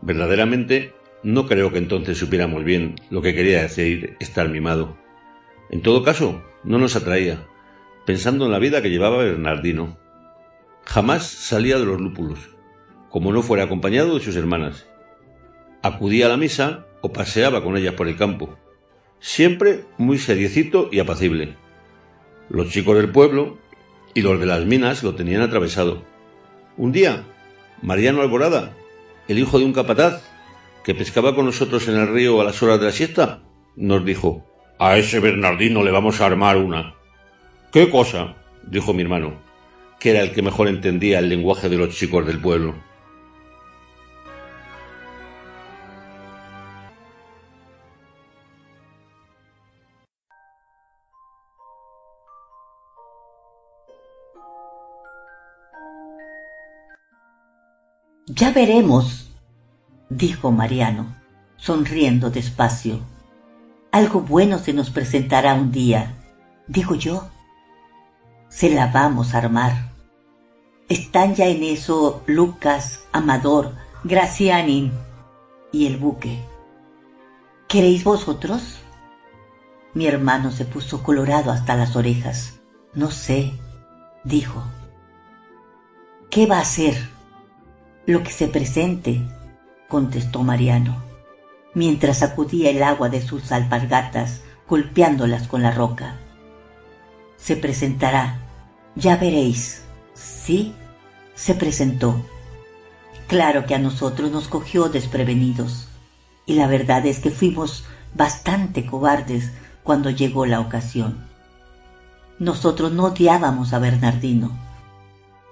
[0.00, 0.94] Verdaderamente,
[1.24, 4.96] no creo que entonces supiéramos bien lo que quería decir estar mimado.
[5.70, 7.44] En todo caso, no nos atraía,
[8.06, 9.98] pensando en la vida que llevaba Bernardino.
[10.84, 12.50] Jamás salía de los lúpulos,
[13.10, 14.86] como no fuera acompañado de sus hermanas.
[15.82, 18.56] Acudía a la misa o paseaba con ellas por el campo,
[19.18, 21.56] siempre muy seriecito y apacible.
[22.48, 23.58] Los chicos del pueblo
[24.14, 26.02] y los de las minas lo tenían atravesado.
[26.76, 27.24] Un día,
[27.82, 28.76] Mariano Alborada,
[29.28, 30.22] el hijo de un capataz,
[30.84, 33.42] que pescaba con nosotros en el río a las horas de la siesta,
[33.76, 34.46] nos dijo
[34.78, 36.94] A ese Bernardino le vamos a armar una.
[37.72, 38.36] ¿Qué cosa?
[38.66, 39.34] dijo mi hermano,
[39.98, 42.74] que era el que mejor entendía el lenguaje de los chicos del pueblo.
[58.40, 59.30] Ya veremos,
[60.08, 61.14] dijo Mariano,
[61.58, 63.00] sonriendo despacio.
[63.92, 66.16] Algo bueno se nos presentará un día,
[66.66, 67.28] digo yo.
[68.48, 69.92] Se la vamos a armar.
[70.88, 73.74] Están ya en eso Lucas, Amador,
[74.04, 74.90] Gracianin
[75.70, 76.42] y el buque.
[77.68, 78.78] ¿Queréis vosotros?
[79.92, 82.58] Mi hermano se puso colorado hasta las orejas.
[82.94, 83.52] No sé,
[84.24, 84.64] dijo.
[86.30, 87.19] ¿Qué va a hacer?
[88.06, 89.20] Lo que se presente,
[89.88, 91.02] contestó Mariano,
[91.74, 96.16] mientras sacudía el agua de sus alpargatas, golpeándolas con la roca.
[97.36, 98.40] Se presentará,
[98.94, 99.82] ya veréis.
[100.14, 100.74] Sí,
[101.34, 102.24] se presentó.
[103.26, 105.88] Claro que a nosotros nos cogió desprevenidos,
[106.46, 107.84] y la verdad es que fuimos
[108.14, 111.28] bastante cobardes cuando llegó la ocasión.
[112.38, 114.58] Nosotros no odiábamos a Bernardino,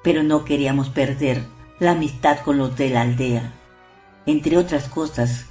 [0.03, 1.45] pero no queríamos perder
[1.81, 3.53] la amistad con los de la aldea,
[4.27, 5.47] entre otras cosas,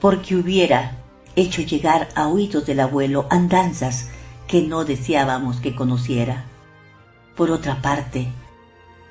[0.00, 0.98] porque hubiera
[1.36, 4.08] hecho llegar a oídos del abuelo andanzas
[4.46, 6.44] que no deseábamos que conociera.
[7.36, 8.28] Por otra parte,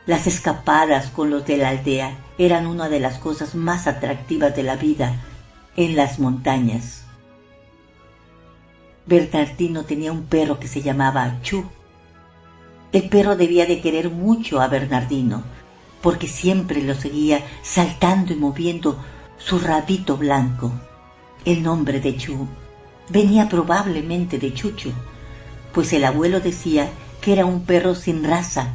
[0.06, 4.64] las escapadas con los de la aldea eran una de las cosas más atractivas de
[4.64, 5.16] la vida
[5.76, 7.06] en las montañas.
[9.06, 11.66] Bernardino tenía un perro que se llamaba Chu.
[12.92, 15.44] El perro debía de querer mucho a Bernardino,
[16.02, 18.98] porque siempre lo seguía saltando y moviendo
[19.38, 20.72] su rabito blanco.
[21.46, 22.48] El nombre de Chu
[23.10, 24.92] venía probablemente de Chucho,
[25.74, 26.90] pues el abuelo decía
[27.20, 28.74] que era un perro sin raza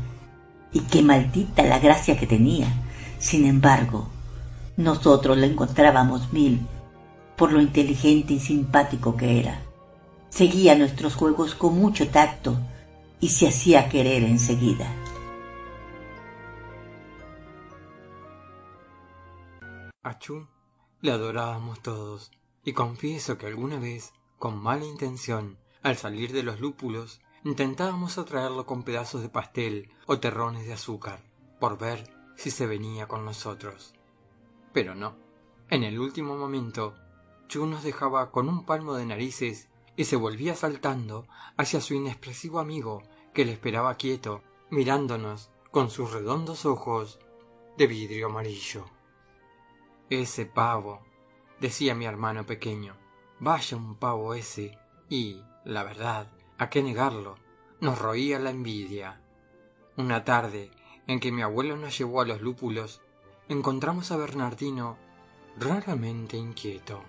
[0.73, 2.69] y que maldita la gracia que tenía.
[3.19, 4.09] Sin embargo,
[4.77, 6.67] nosotros lo encontrábamos mil
[7.37, 9.61] por lo inteligente y simpático que era.
[10.29, 12.59] Seguía nuestros juegos con mucho tacto
[13.21, 14.87] y se hacía querer enseguida.
[20.07, 20.47] A Chu
[21.01, 22.31] le adorábamos todos,
[22.63, 28.67] y confieso que alguna vez, con mala intención, al salir de los lúpulos, intentábamos atraerlo
[28.67, 31.25] con pedazos de pastel o terrones de azúcar,
[31.59, 33.95] por ver si se venía con nosotros.
[34.73, 35.17] Pero no.
[35.71, 36.95] En el último momento,
[37.49, 41.27] Chu nos dejaba con un palmo de narices y se volvía saltando
[41.57, 43.03] hacia su inexpresivo amigo
[43.35, 47.19] que le esperaba quieto, mirándonos con sus redondos ojos
[47.77, 48.87] de vidrio amarillo.
[50.09, 51.01] Ese pavo,
[51.61, 52.97] decía mi hermano pequeño.
[53.41, 54.79] Vaya un pavo ese.
[55.09, 57.37] Y, la verdad, ¿a qué negarlo?
[57.81, 59.21] Nos roía la envidia.
[59.97, 60.71] Una tarde,
[61.09, 63.01] en que mi abuelo nos llevó a los lúpulos,
[63.49, 64.97] encontramos a Bernardino
[65.59, 67.03] raramente inquieto.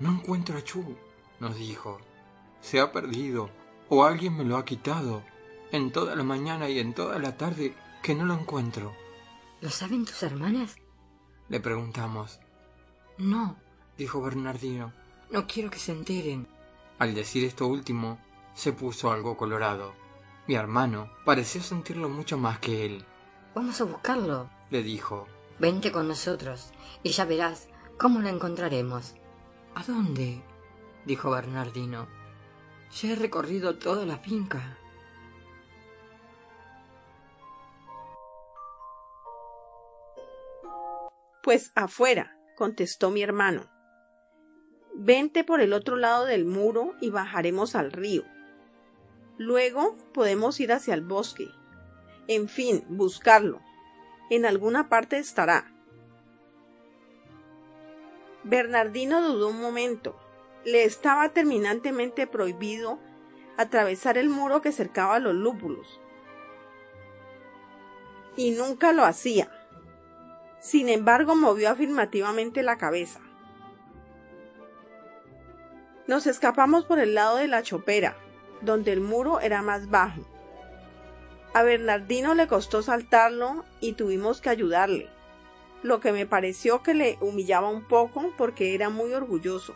[0.00, 0.96] No encuentro a Chu,
[1.38, 2.00] nos dijo.
[2.60, 3.50] Se ha perdido,
[3.88, 5.22] o alguien me lo ha quitado.
[5.70, 8.92] En toda la mañana y en toda la tarde que no lo encuentro.
[9.60, 10.76] ¿Lo saben tus hermanas?
[11.48, 12.40] Le preguntamos.
[13.18, 13.56] No,
[13.98, 14.92] dijo Bernardino.
[15.30, 16.46] No quiero que se enteren.
[16.98, 18.18] Al decir esto último,
[18.54, 19.94] se puso algo colorado.
[20.46, 23.04] Mi hermano pareció sentirlo mucho más que él.
[23.54, 25.26] Vamos a buscarlo, le dijo.
[25.58, 26.72] Vente con nosotros
[27.02, 27.68] y ya verás
[27.98, 29.14] cómo lo encontraremos.
[29.74, 30.42] ¿A dónde?
[31.04, 32.06] dijo Bernardino.
[33.00, 34.78] Ya he recorrido toda la finca.
[41.44, 43.70] Pues afuera, contestó mi hermano.
[44.94, 48.24] Vente por el otro lado del muro y bajaremos al río.
[49.36, 51.50] Luego podemos ir hacia el bosque.
[52.28, 53.60] En fin, buscarlo.
[54.30, 55.70] En alguna parte estará.
[58.42, 60.18] Bernardino dudó un momento.
[60.64, 62.98] Le estaba terminantemente prohibido
[63.58, 66.00] atravesar el muro que cercaba los lúpulos.
[68.34, 69.50] Y nunca lo hacía.
[70.64, 73.20] Sin embargo, movió afirmativamente la cabeza.
[76.06, 78.16] Nos escapamos por el lado de la chopera,
[78.62, 80.22] donde el muro era más bajo.
[81.52, 85.10] A Bernardino le costó saltarlo y tuvimos que ayudarle,
[85.82, 89.74] lo que me pareció que le humillaba un poco porque era muy orgulloso.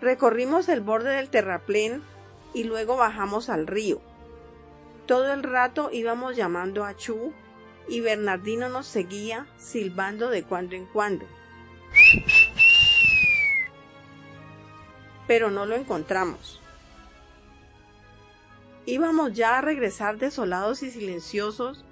[0.00, 2.02] Recorrimos el borde del terraplén
[2.54, 4.00] y luego bajamos al río.
[5.04, 7.34] Todo el rato íbamos llamando a Chu
[7.88, 11.26] y Bernardino nos seguía silbando de cuando en cuando.
[15.26, 16.60] Pero no lo encontramos.
[18.84, 21.84] Íbamos ya a regresar desolados y silenciosos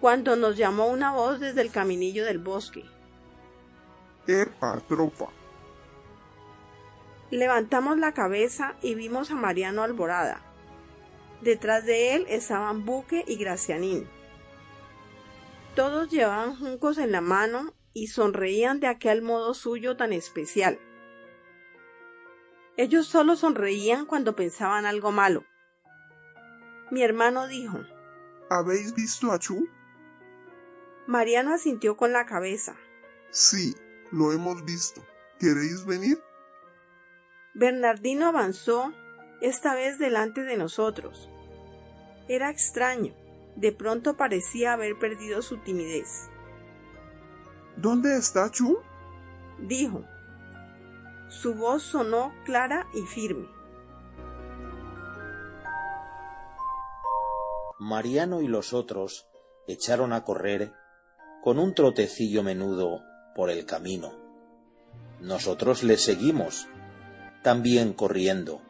[0.00, 2.84] cuando nos llamó una voz desde el caminillo del bosque.
[4.26, 5.28] ¡Epa, tropa!
[7.30, 10.42] Levantamos la cabeza y vimos a Mariano Alborada.
[11.42, 14.08] Detrás de él estaban Buque y Gracianín.
[15.76, 20.80] Todos llevaban juncos en la mano y sonreían de aquel modo suyo tan especial.
[22.78, 25.44] Ellos solo sonreían cuando pensaban algo malo.
[26.90, 27.78] Mi hermano dijo
[28.48, 29.68] ¿Habéis visto a Chu?
[31.06, 32.74] Mariano asintió con la cabeza.
[33.30, 33.74] Sí,
[34.10, 35.04] lo hemos visto.
[35.38, 36.18] ¿Queréis venir?
[37.52, 38.94] Bernardino avanzó,
[39.42, 41.28] esta vez delante de nosotros.
[42.28, 43.14] Era extraño.
[43.56, 46.28] De pronto parecía haber perdido su timidez.
[47.76, 48.78] ¿Dónde está Chu?
[49.58, 50.04] dijo.
[51.28, 53.48] Su voz sonó clara y firme.
[57.78, 59.26] Mariano y los otros
[59.66, 60.72] echaron a correr
[61.42, 63.02] con un trotecillo menudo
[63.34, 64.12] por el camino.
[65.20, 66.68] Nosotros les seguimos,
[67.42, 68.60] también corriendo.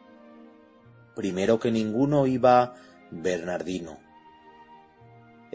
[1.15, 2.75] Primero que ninguno iba
[3.11, 4.06] Bernardino.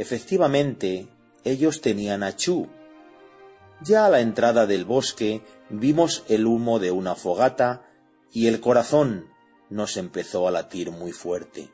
[0.03, 1.07] Efectivamente,
[1.45, 2.67] ellos tenían a Chu.
[3.85, 7.89] Ya a la entrada del bosque vimos el humo de una fogata
[8.33, 9.29] y el corazón
[9.71, 11.71] nos empezó a latir muy fuerte.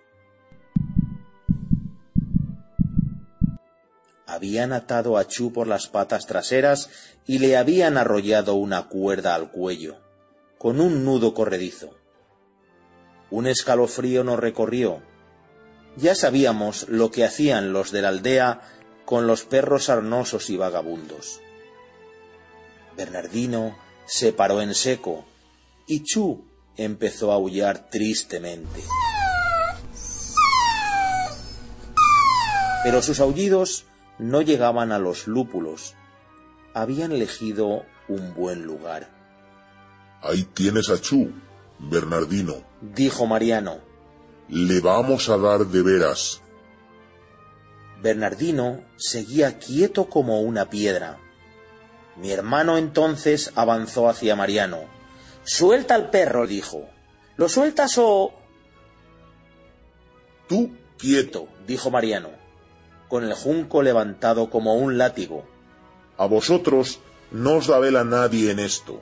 [4.27, 6.91] habían atado a Chu por las patas traseras
[7.27, 9.97] y le habían arrollado una cuerda al cuello,
[10.59, 11.97] con un nudo corredizo.
[13.31, 15.03] Un escalofrío nos recorrió.
[15.99, 18.61] Ya sabíamos lo que hacían los de la aldea
[19.05, 21.41] con los perros arnosos y vagabundos.
[22.97, 23.77] Bernardino
[24.07, 25.25] se paró en seco
[25.89, 26.45] y Chu
[26.77, 28.85] empezó a aullar tristemente.
[32.85, 33.85] Pero sus aullidos
[34.21, 35.97] no llegaban a los lúpulos.
[36.75, 39.11] Habían elegido un buen lugar.
[40.23, 41.33] Ahí tienes a Chu,
[41.81, 43.88] Bernardino, dijo Mariano.
[44.49, 46.43] Le vamos a dar de veras.
[48.03, 51.19] Bernardino seguía quieto como una piedra.
[52.17, 54.81] Mi hermano entonces avanzó hacia Mariano.
[55.45, 56.89] Suelta al perro, dijo.
[57.37, 58.35] ¿Lo sueltas o...?
[60.49, 62.39] Tú quieto, dijo Mariano
[63.09, 65.45] con el junco levantado como un látigo.
[66.17, 67.01] A vosotros
[67.33, 69.01] no os da vela nadie en esto.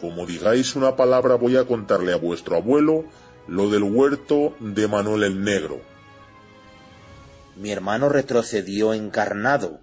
[0.00, 3.04] Como digáis una palabra voy a contarle a vuestro abuelo
[3.46, 5.80] lo del huerto de Manuel el Negro.
[7.56, 9.80] Mi hermano retrocedió encarnado.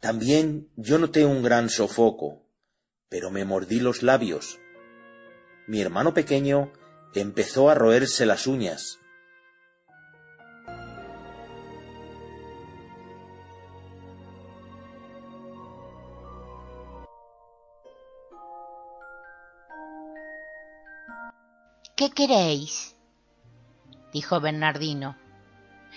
[0.00, 2.46] También yo noté un gran sofoco,
[3.08, 4.58] pero me mordí los labios.
[5.66, 6.72] Mi hermano pequeño
[7.14, 8.98] empezó a roerse las uñas.
[21.96, 22.94] ¿Qué queréis?
[24.12, 25.16] dijo Bernardino.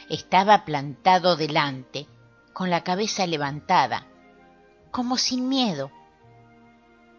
[0.08, 2.08] Estaba plantado delante,
[2.54, 4.08] con la cabeza levantada,
[4.92, 5.92] como sin miedo.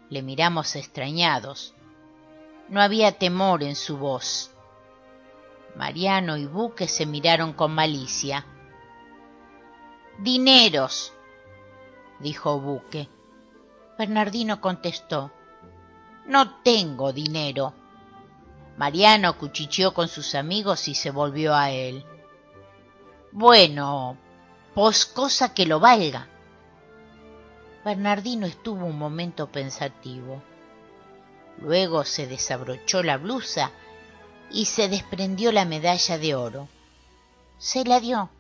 [0.08, 1.74] Le miramos extrañados.
[2.70, 4.50] No había temor en su voz.
[5.76, 8.46] Mariano y Buque se miraron con malicia.
[10.20, 11.12] Dineros,
[12.18, 13.10] dijo Buque.
[13.98, 15.30] Bernardino contestó,
[16.24, 17.74] No tengo dinero.
[18.80, 22.02] Mariano cuchicheó con sus amigos y se volvió a él.
[23.30, 24.16] Bueno,
[24.74, 26.28] pues cosa que lo valga.
[27.84, 30.42] Bernardino estuvo un momento pensativo.
[31.58, 33.70] Luego se desabrochó la blusa
[34.50, 36.66] y se desprendió la medalla de oro.
[37.58, 38.30] Se la dio.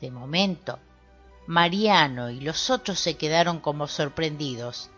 [0.00, 0.78] De momento,
[1.48, 4.90] Mariano y los otros se quedaron como sorprendidos.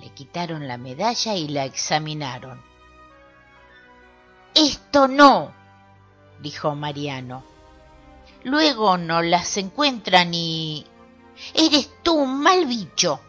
[0.00, 2.74] Le quitaron la medalla y la examinaron.
[4.56, 5.52] Esto no,
[6.40, 7.44] dijo Mariano.
[8.42, 10.86] Luego no las encuentran y...
[11.52, 13.20] Eres tú un mal bicho,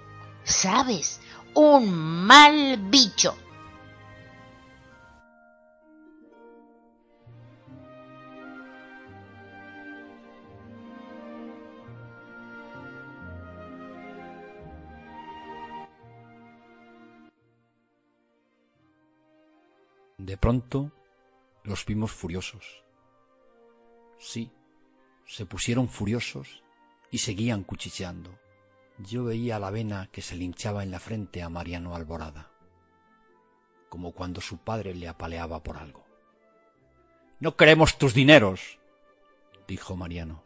[0.45, 1.19] ¿sabes?
[1.53, 3.35] Un mal bicho.
[20.17, 20.91] De pronto
[21.67, 22.81] los vimos furiosos.
[24.17, 24.51] Sí,
[25.25, 26.63] se pusieron furiosos
[27.11, 28.39] y seguían cuchicheando.
[28.97, 32.49] Yo veía la vena que se le hinchaba en la frente a Mariano Alborada,
[33.89, 36.05] como cuando su padre le apaleaba por algo.
[37.39, 38.79] No queremos tus dineros,
[39.67, 40.43] dijo Mariano.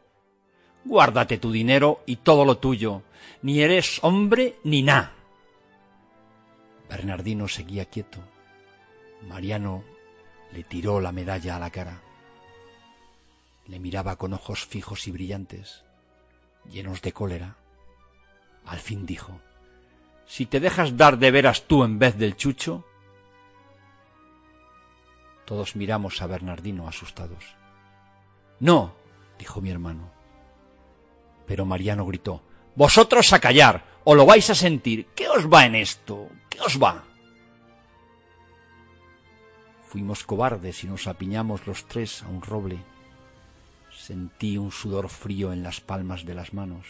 [0.83, 3.03] Guárdate tu dinero y todo lo tuyo.
[3.43, 5.13] Ni eres hombre ni nada.
[6.89, 8.17] Bernardino seguía quieto.
[9.29, 9.83] Mariano
[10.51, 12.01] le tiró la medalla a la cara.
[13.67, 15.83] Le miraba con ojos fijos y brillantes,
[16.69, 17.55] llenos de cólera.
[18.65, 19.39] Al fin dijo,
[20.25, 22.85] Si te dejas dar de veras tú en vez del chucho.
[25.45, 27.55] Todos miramos a Bernardino asustados.
[28.59, 28.93] No,
[29.39, 30.11] dijo mi hermano.
[31.47, 32.43] Pero Mariano gritó,
[32.75, 35.07] Vosotros a callar, o lo vais a sentir.
[35.15, 36.29] ¿Qué os va en esto?
[36.49, 37.03] ¿Qué os va?
[39.91, 42.81] Fuimos cobardes y nos apiñamos los tres a un roble.
[43.91, 46.87] Sentí un sudor frío en las palmas de las manos.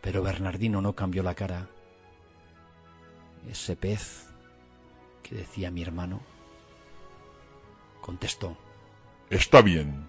[0.00, 1.68] Pero Bernardino no cambió la cara.
[3.48, 4.26] Ese pez
[5.22, 6.20] que decía mi hermano
[8.00, 8.56] contestó.
[9.30, 10.08] Está bien.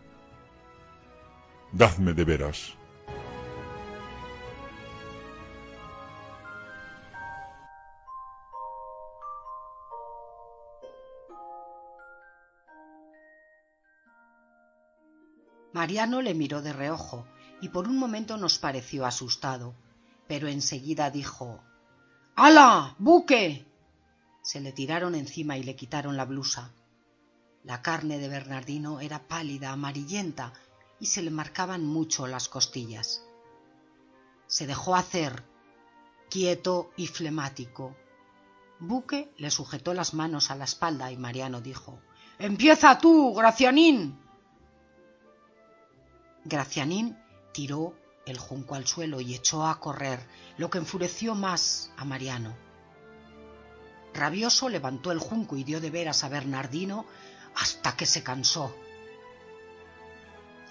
[1.73, 2.73] Dadme de veras.
[15.81, 17.25] Mariano le miró de reojo
[17.59, 19.73] y por un momento nos pareció asustado,
[20.27, 21.59] pero enseguida dijo
[22.35, 22.93] ¡Hala!
[22.99, 23.65] ¡Buque!
[24.43, 26.71] Se le tiraron encima y le quitaron la blusa.
[27.63, 30.53] La carne de Bernardino era pálida, amarillenta,
[30.99, 33.23] y se le marcaban mucho las costillas.
[34.45, 35.43] Se dejó hacer,
[36.29, 37.95] quieto y flemático.
[38.79, 41.99] Buque le sujetó las manos a la espalda y Mariano dijo
[42.37, 44.20] Empieza tú, Gracianín.
[46.43, 47.17] Gracianín
[47.53, 50.19] tiró el junco al suelo y echó a correr,
[50.57, 52.55] lo que enfureció más a Mariano.
[54.13, 57.05] Rabioso levantó el junco y dio de veras a Bernardino
[57.55, 58.75] hasta que se cansó.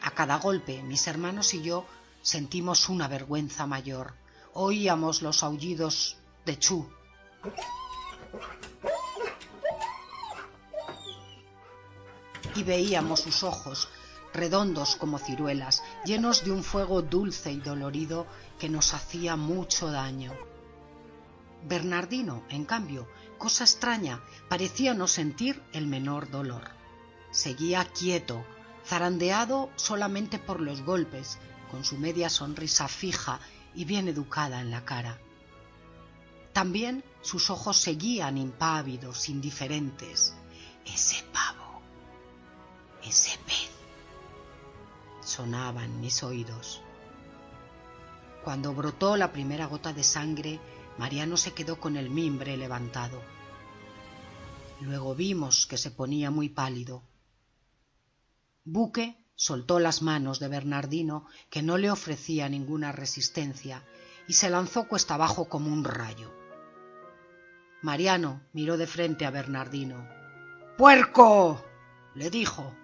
[0.03, 1.87] A cada golpe mis hermanos y yo
[2.23, 4.15] sentimos una vergüenza mayor.
[4.55, 6.91] Oíamos los aullidos de Chu.
[12.57, 13.89] Y veíamos sus ojos
[14.33, 18.27] redondos como ciruelas, llenos de un fuego dulce y dolorido
[18.59, 20.33] que nos hacía mucho daño.
[21.69, 23.09] Bernardino, en cambio,
[23.39, 26.71] cosa extraña, parecía no sentir el menor dolor.
[27.31, 28.45] Seguía quieto,
[28.87, 31.39] zarandeado solamente por los golpes,
[31.71, 33.41] con su media sonrisa fija
[33.75, 35.19] y bien educada en la cara.
[36.53, 40.35] También sus ojos seguían impávidos, indiferentes.
[45.31, 46.83] Sonaba en mis oídos.
[48.43, 50.59] Cuando brotó la primera gota de sangre,
[50.99, 53.23] Mariano se quedó con el mimbre levantado.
[54.81, 57.03] Luego vimos que se ponía muy pálido.
[58.65, 63.85] Buque soltó las manos de Bernardino, que no le ofrecía ninguna resistencia,
[64.27, 66.31] y se lanzó cuesta abajo como un rayo.
[67.83, 70.09] Mariano miró de frente a Bernardino.
[70.77, 71.65] ¡Puerco!
[72.15, 72.75] le dijo.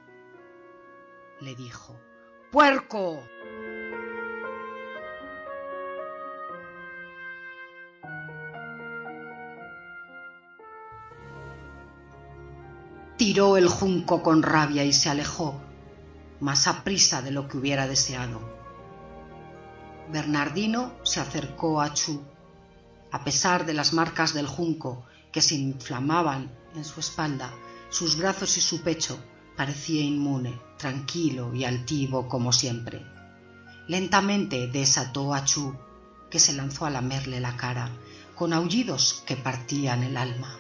[1.41, 2.06] Le dijo.
[2.57, 3.23] ¡Puerco!
[13.19, 15.61] Tiró el junco con rabia y se alejó,
[16.41, 18.41] más aprisa de lo que hubiera deseado.
[20.11, 22.23] Bernardino se acercó a Chu.
[23.13, 27.53] A pesar de las marcas del junco que se inflamaban en su espalda,
[27.91, 29.19] sus brazos y su pecho,
[29.57, 33.05] parecía inmune, tranquilo y altivo como siempre.
[33.89, 35.75] Lentamente desató a Chu,
[36.31, 37.91] que se lanzó a lamerle la cara,
[38.35, 40.59] con aullidos que partían el alma.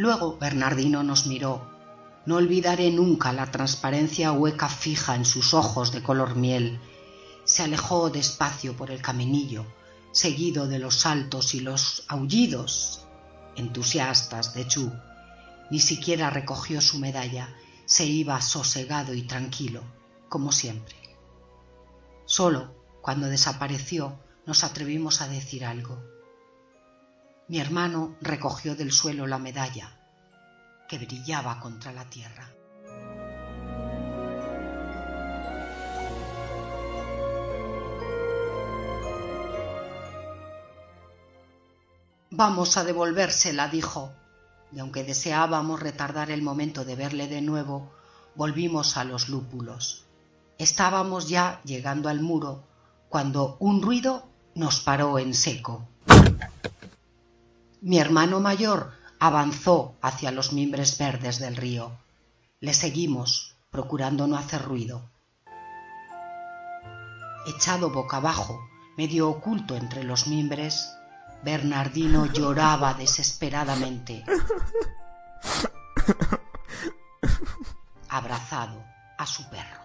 [0.00, 1.68] Luego Bernardino nos miró.
[2.24, 6.80] No olvidaré nunca la transparencia hueca fija en sus ojos de color miel.
[7.44, 9.64] Se alejó despacio por el caminillo,
[10.12, 13.06] seguido de los saltos y los aullidos
[13.56, 14.92] entusiastas de Chu.
[15.70, 19.82] Ni siquiera recogió su medalla, se iba sosegado y tranquilo,
[20.28, 20.96] como siempre.
[22.24, 26.02] Solo cuando desapareció nos atrevimos a decir algo.
[27.48, 29.98] Mi hermano recogió del suelo la medalla,
[30.88, 32.52] que brillaba contra la tierra.
[42.40, 44.14] Vamos a devolvérsela, dijo,
[44.72, 47.92] y aunque deseábamos retardar el momento de verle de nuevo,
[48.34, 50.06] volvimos a los lúpulos.
[50.56, 52.64] Estábamos ya llegando al muro
[53.10, 55.86] cuando un ruido nos paró en seco.
[57.82, 61.92] Mi hermano mayor avanzó hacia los mimbres verdes del río.
[62.58, 65.02] Le seguimos, procurando no hacer ruido.
[67.46, 68.58] Echado boca abajo,
[68.96, 70.88] medio oculto entre los mimbres,
[71.42, 74.24] Bernardino lloraba desesperadamente,
[78.08, 78.84] abrazado
[79.18, 79.80] a su perro.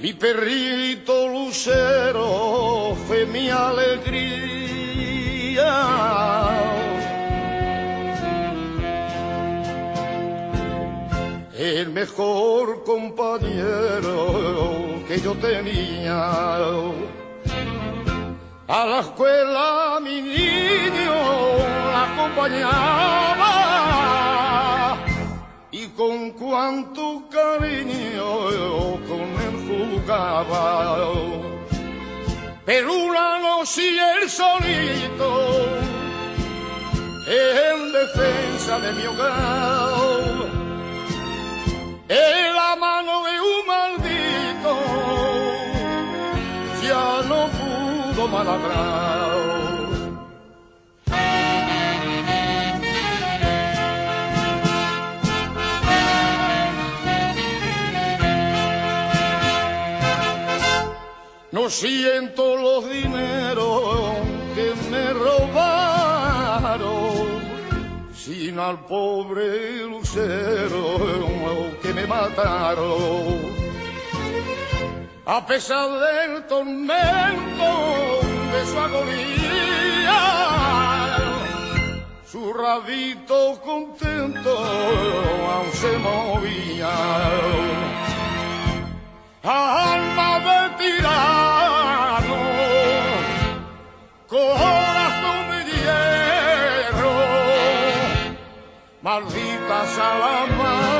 [0.00, 4.48] Mi perrito lucero fue mi alegría.
[11.68, 14.24] El mejor compañero
[15.06, 16.56] que yo tenía.
[18.66, 21.14] A la escuela mi niño
[21.92, 23.54] la acompañaba
[25.70, 28.48] y con cuánto cariño
[29.06, 31.06] con él jugaba.
[32.64, 35.28] Pero una noche él solito,
[37.26, 40.17] en defensa de mi hogar,
[61.50, 64.16] No siento los dineros
[64.54, 65.78] que me robaron,
[68.14, 70.98] sino al pobre lucero
[71.82, 73.57] que me mataron.
[75.30, 77.70] A pesar del tormento
[78.50, 80.20] de su agonía,
[82.24, 84.56] su rabito contento
[85.52, 86.88] aún se movía.
[89.42, 92.40] Alma de tirano,
[94.28, 97.12] corazón de hierro,
[99.02, 100.97] maldita sea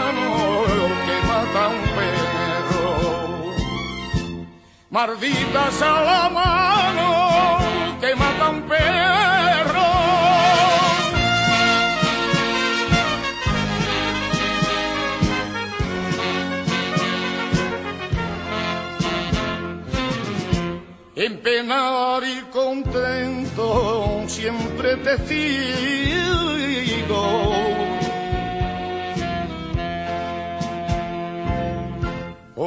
[4.91, 7.59] perro, maldita sea la mano
[8.01, 9.89] que mata a un perro.
[21.21, 26.09] en penar y contento siempre te sigo.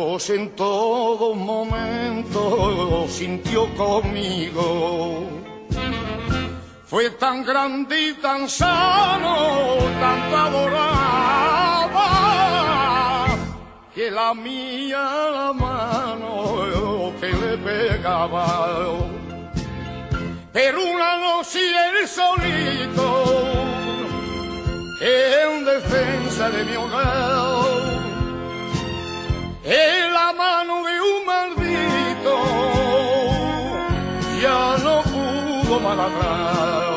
[0.04, 5.30] Pues en todo momento sintió conmigo.
[6.86, 12.08] Fue tan grande y tan sano, tanto adoraba,
[13.94, 15.04] que la mía
[15.38, 18.88] la mano que le pegaba.
[20.52, 23.24] Pero una noche él solito,
[25.00, 27.81] en defensa de mi hogar,
[29.64, 32.36] en la mano de un maldito,
[34.42, 36.92] ya no pudo maladrar.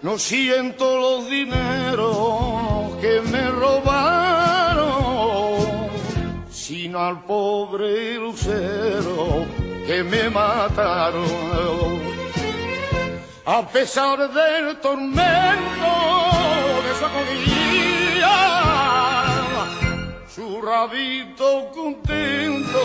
[0.00, 4.88] No siento los dineros que me robaron,
[6.50, 11.24] sino al pobre lucero que me mataron.
[13.46, 15.92] A pesar del tormento
[16.84, 18.38] de esa colilla,
[20.34, 22.82] su rabito contento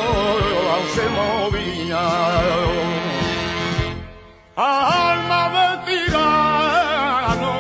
[0.74, 2.06] aún se movía.
[4.56, 7.54] Alma de tirano,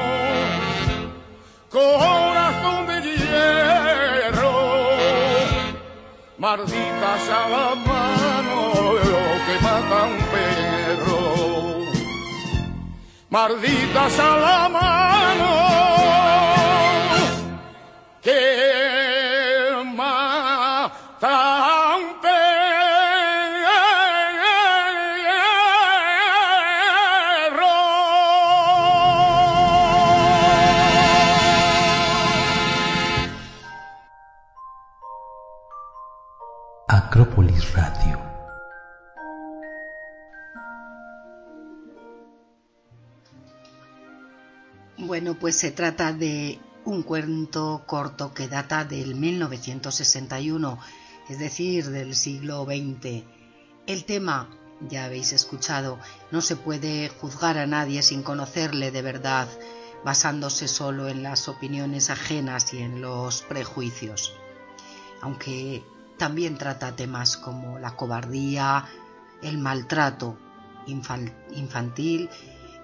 [1.69, 4.55] corazón de hierro,
[6.37, 9.32] maldita salamano
[9.63, 11.19] mata a un perro.
[13.29, 15.51] Maldita sea la mano
[18.21, 18.62] que
[45.39, 50.79] Pues se trata de un cuento corto que data del 1961,
[51.29, 53.23] es decir, del siglo XX.
[53.87, 54.49] El tema,
[54.87, 55.99] ya habéis escuchado,
[56.31, 59.47] no se puede juzgar a nadie sin conocerle de verdad,
[60.05, 64.33] basándose solo en las opiniones ajenas y en los prejuicios.
[65.21, 65.83] Aunque
[66.17, 68.85] también trata temas como la cobardía,
[69.41, 70.37] el maltrato
[70.87, 72.29] infantil,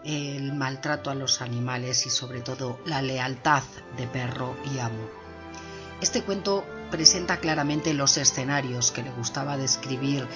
[0.03, 3.63] el maltrato a los animales y sobre todo la lealtad
[3.97, 5.09] de perro y amo.
[6.01, 10.27] Este cuento presenta claramente los escenarios que le gustaba describir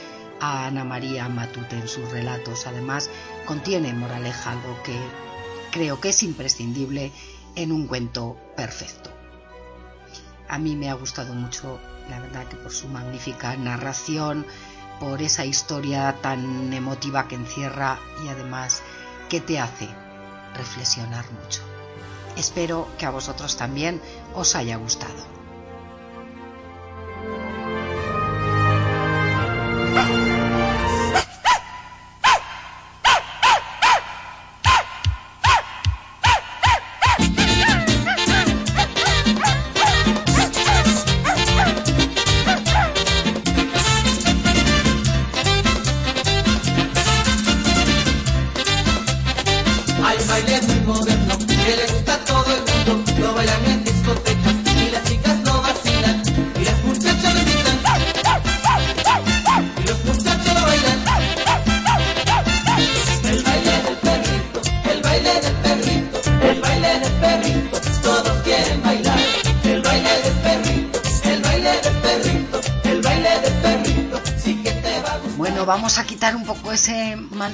[0.42, 2.68] a Ana María Matute en sus relatos.
[2.68, 3.10] Además,
[3.46, 4.98] contiene moraleja, algo que
[5.72, 7.12] creo que es imprescindible
[7.56, 9.10] en un cuento perfecto.
[10.50, 14.46] A mí me ha gustado mucho, la verdad, que por su magnífica narración,
[15.00, 18.84] por esa historia tan emotiva que encierra y además
[19.34, 19.90] que te hace
[20.54, 21.64] reflexionar mucho.
[22.38, 24.00] Espero que a vosotros también
[24.36, 25.24] os haya gustado.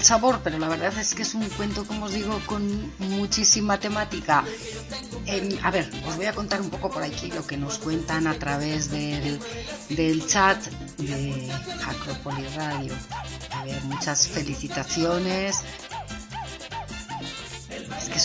[0.09, 4.43] Sabor, pero la verdad es que es un cuento, como os digo, con muchísima temática.
[5.27, 8.25] Em, a ver, os voy a contar un poco por aquí lo que nos cuentan
[8.25, 9.39] a través del,
[9.89, 10.59] del chat
[10.97, 11.51] de
[11.85, 12.91] Acrópolis Radio.
[13.51, 15.57] A ver, muchas felicitaciones.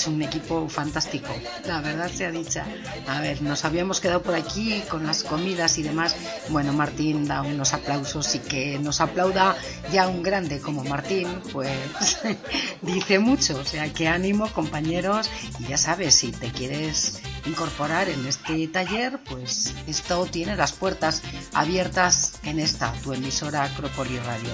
[0.07, 1.29] Un equipo fantástico,
[1.67, 2.67] la verdad sea dicha.
[3.07, 6.15] A ver, nos habíamos quedado por aquí con las comidas y demás.
[6.51, 9.57] Bueno, Martín da unos aplausos y que nos aplauda
[9.93, 12.19] ya un grande como Martín, pues
[12.83, 13.59] dice mucho.
[13.59, 15.31] O sea, que ánimo, compañeros.
[15.59, 21.23] Y ya sabes, si te quieres incorporar en este taller, pues esto tiene las puertas
[21.53, 24.51] abiertas en esta, tu emisora Acrópolis Radio.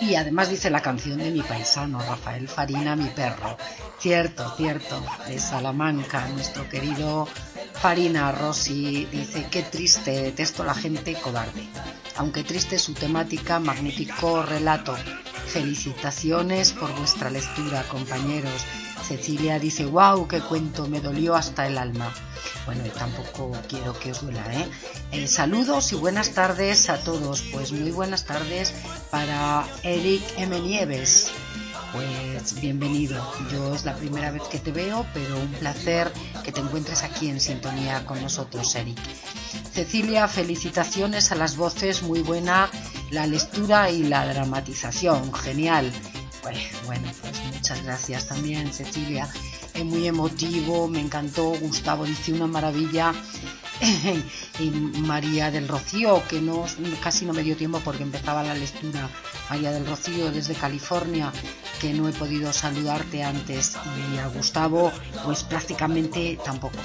[0.00, 3.56] Y además dice la canción de mi paisano, Rafael Farina, mi perro.
[3.98, 7.26] Cierto, cierto, de Salamanca, nuestro querido
[7.80, 11.66] Farina Rossi dice, qué triste, detesto la gente cobarde.
[12.16, 14.96] Aunque triste su temática, magnífico relato.
[15.46, 18.64] Felicitaciones por vuestra lectura, compañeros.
[19.06, 22.12] Cecilia dice, wow, qué cuento, me dolió hasta el alma.
[22.64, 24.68] Bueno, y tampoco quiero que os duela, ¿eh?
[25.12, 27.42] Eh, Saludos y buenas tardes a todos.
[27.52, 28.74] Pues muy buenas tardes
[29.10, 30.58] para Eric M.
[30.60, 31.30] Nieves.
[31.92, 33.24] Pues bienvenido.
[33.52, 37.28] Yo es la primera vez que te veo, pero un placer que te encuentres aquí
[37.28, 38.98] en sintonía con nosotros, Eric.
[39.72, 42.68] Cecilia, felicitaciones a las voces, muy buena
[43.10, 45.92] la lectura y la dramatización, genial.
[46.46, 49.28] Pues, bueno, pues muchas gracias también, Cecilia.
[49.74, 51.50] Es muy emotivo, me encantó.
[51.60, 53.12] Gustavo dice una maravilla.
[54.60, 56.64] y María del Rocío, que no
[57.02, 59.10] casi no me dio tiempo porque empezaba la lectura.
[59.50, 61.32] María del Rocío desde California,
[61.80, 63.76] que no he podido saludarte antes.
[64.14, 64.92] Y a Gustavo,
[65.24, 66.78] pues prácticamente tampoco.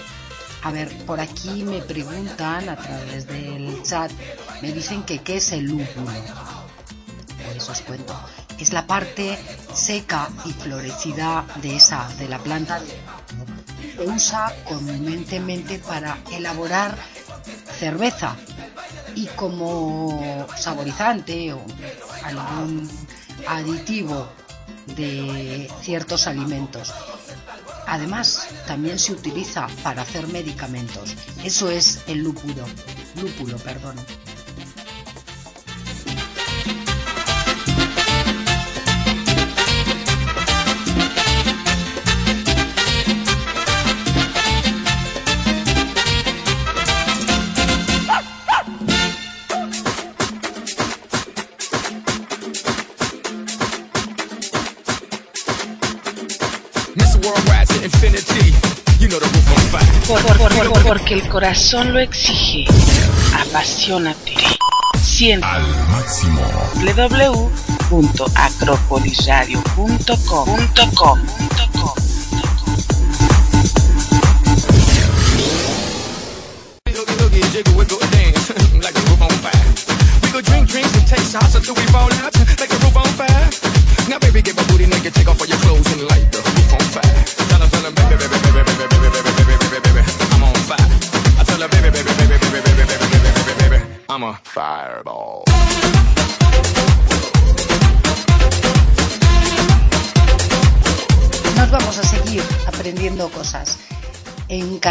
[0.63, 4.11] A ver, por aquí me preguntan a través del chat,
[4.63, 6.11] me dicen que qué es el lúpulo.
[7.45, 8.15] Pues os cuento.
[8.61, 9.39] Es la parte
[9.73, 12.79] seca y florecida de esa, de la planta.
[13.95, 16.95] Se usa comúnmente para elaborar
[17.79, 18.35] cerveza
[19.15, 21.65] y como saborizante o
[22.23, 22.87] algún
[23.47, 24.29] aditivo
[24.95, 26.93] de ciertos alimentos.
[27.87, 31.15] Además, también se utiliza para hacer medicamentos.
[31.43, 32.63] Eso es el lúpulo.
[33.19, 33.95] Lúpulo, perdón.
[60.91, 62.65] Porque el corazón lo exige.
[63.33, 64.33] Apasionate.
[65.01, 65.47] Siente.
[65.47, 66.41] Al máximo.
[67.89, 70.49] www.acropolisradio.com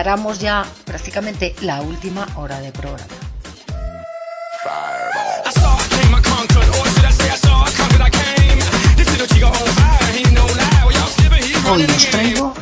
[0.01, 3.05] encaramos ya prácticamente la última hora de programa.
[11.71, 12.55] Hoy os traigo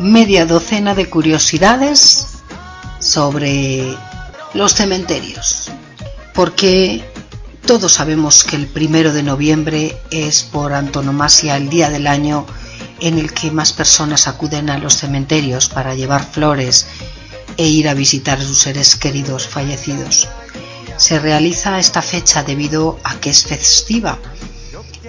[0.00, 2.38] media docena de curiosidades
[3.00, 3.94] sobre
[4.54, 5.70] los cementerios,
[6.32, 7.04] porque
[7.66, 12.46] todos sabemos que el primero de noviembre es por antonomasia el día del año
[13.00, 16.86] en el que más personas acuden a los cementerios para llevar flores
[17.56, 20.28] e ir a visitar a sus seres queridos fallecidos.
[20.96, 24.18] Se realiza esta fecha debido a que es festiva,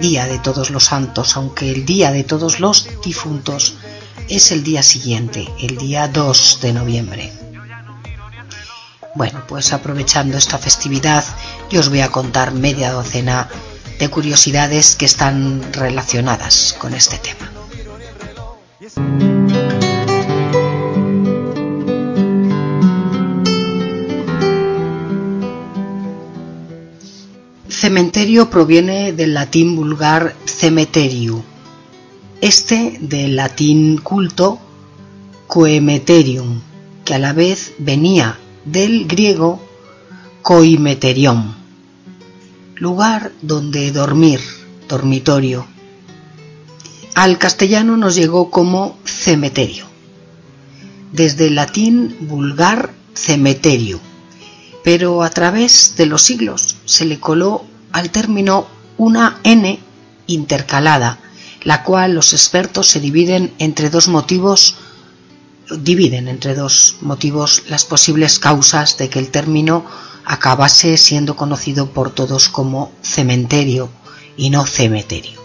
[0.00, 3.74] Día de Todos los Santos, aunque el Día de Todos los Difuntos
[4.28, 7.32] es el día siguiente, el día 2 de noviembre.
[9.14, 11.24] Bueno, pues aprovechando esta festividad,
[11.68, 13.48] yo os voy a contar media docena
[13.98, 17.59] de curiosidades que están relacionadas con este tema.
[27.68, 31.42] Cementerio proviene del latín vulgar cemeteriu,
[32.40, 34.58] este del latín culto
[35.46, 36.60] coemeterium,
[37.04, 39.60] que a la vez venía del griego
[40.42, 41.54] coimeterion,
[42.76, 44.40] lugar donde dormir,
[44.88, 45.66] dormitorio.
[47.14, 49.86] Al castellano nos llegó como cementerio,
[51.12, 54.00] desde el latín vulgar cementerio,
[54.84, 58.66] pero a través de los siglos se le coló al término
[58.96, 59.80] una n
[60.26, 61.18] intercalada,
[61.64, 64.76] la cual los expertos se dividen entre dos motivos
[65.78, 69.84] dividen entre dos motivos las posibles causas de que el término
[70.24, 73.88] acabase siendo conocido por todos como cementerio
[74.36, 75.39] y no cementerio.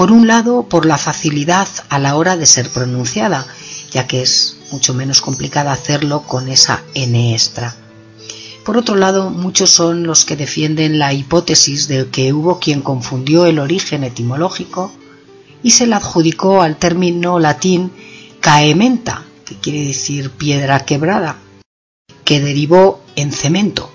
[0.00, 3.46] Por un lado, por la facilidad a la hora de ser pronunciada,
[3.90, 7.76] ya que es mucho menos complicada hacerlo con esa n extra.
[8.64, 13.44] Por otro lado, muchos son los que defienden la hipótesis de que hubo quien confundió
[13.44, 14.90] el origen etimológico
[15.62, 17.92] y se le adjudicó al término latín
[18.40, 21.36] caementa, que quiere decir piedra quebrada,
[22.24, 23.92] que derivó en cemento,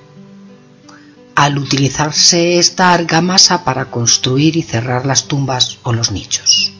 [1.35, 6.71] al utilizarse esta argamasa para construir y cerrar las tumbas o los nichos.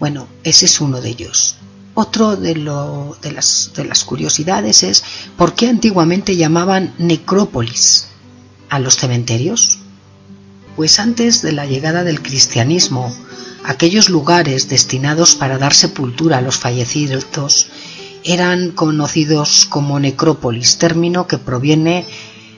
[0.00, 1.56] Bueno, ese es uno de ellos.
[1.94, 5.04] Otro de, las, de las curiosidades es
[5.36, 8.08] por qué antiguamente llamaban necrópolis
[8.68, 9.78] a los cementerios.
[10.74, 13.14] Pues antes de la llegada del cristianismo,
[13.64, 17.68] aquellos lugares destinados para dar sepultura a los fallecidos
[18.24, 22.06] eran conocidos como necrópolis, término que proviene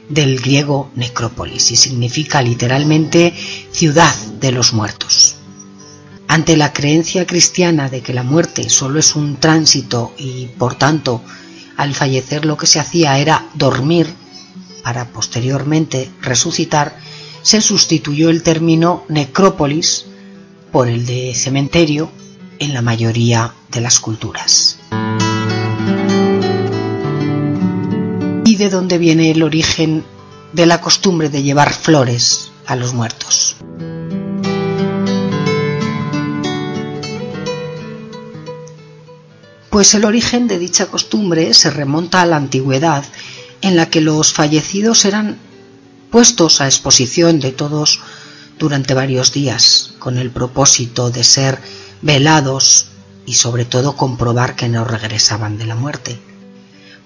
[0.08, 3.34] del griego necrópolis y significa literalmente
[3.70, 5.36] ciudad de los muertos.
[6.28, 11.22] Ante la creencia cristiana de que la muerte solo es un tránsito y por tanto
[11.76, 14.08] al fallecer lo que se hacía era dormir
[14.82, 16.96] para posteriormente resucitar,
[17.42, 20.06] se sustituyó el término necrópolis
[20.72, 22.10] por el de cementerio
[22.58, 24.78] en la mayoría de las culturas.
[28.56, 30.02] ¿Y de dónde viene el origen
[30.54, 33.54] de la costumbre de llevar flores a los muertos?
[39.68, 43.04] Pues el origen de dicha costumbre se remonta a la antigüedad,
[43.60, 45.36] en la que los fallecidos eran
[46.10, 48.00] puestos a exposición de todos
[48.58, 51.58] durante varios días, con el propósito de ser
[52.00, 52.86] velados
[53.26, 56.18] y sobre todo comprobar que no regresaban de la muerte.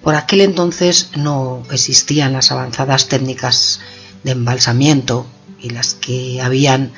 [0.03, 3.79] Por aquel entonces no existían las avanzadas técnicas
[4.23, 5.27] de embalsamiento
[5.59, 6.91] y las que habían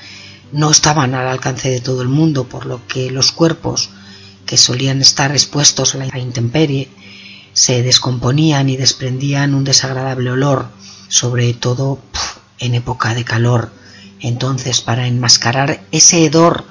[0.53, 3.89] no estaban al alcance de todo el mundo, por lo que los cuerpos
[4.45, 6.89] que solían estar expuestos a la intemperie
[7.53, 10.67] se descomponían y desprendían un desagradable olor,
[11.07, 11.99] sobre todo
[12.59, 13.71] en época de calor.
[14.19, 16.65] Entonces, para enmascarar ese hedor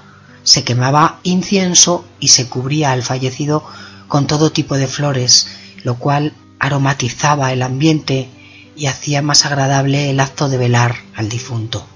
[0.45, 3.65] se quemaba incienso y se cubría al fallecido
[4.09, 5.49] con todo tipo de flores,
[5.85, 8.29] lo cual aromatizaba el ambiente
[8.77, 11.87] y hacía más agradable el acto de velar al difunto.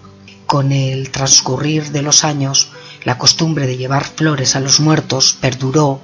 [0.46, 2.70] Con el transcurrir de los años,
[3.04, 6.00] la costumbre de llevar flores a los muertos perduró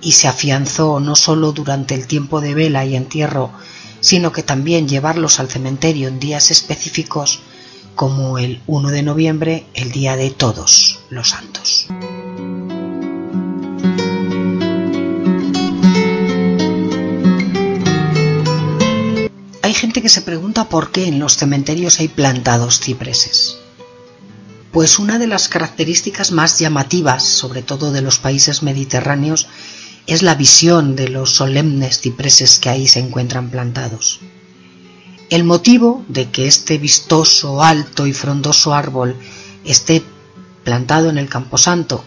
[0.00, 3.50] y se afianzó no sólo durante el tiempo de vela y entierro,
[4.00, 7.40] sino que también llevarlos al cementerio en días específicos
[7.94, 11.88] como el 1 de noviembre, el día de todos los santos.
[20.02, 23.58] Que se pregunta por qué en los cementerios hay plantados cipreses.
[24.72, 29.48] Pues una de las características más llamativas, sobre todo de los países mediterráneos,
[30.06, 34.20] es la visión de los solemnes cipreses que ahí se encuentran plantados.
[35.30, 39.16] El motivo de que este vistoso, alto y frondoso árbol
[39.64, 40.02] esté
[40.62, 42.04] plantado en el camposanto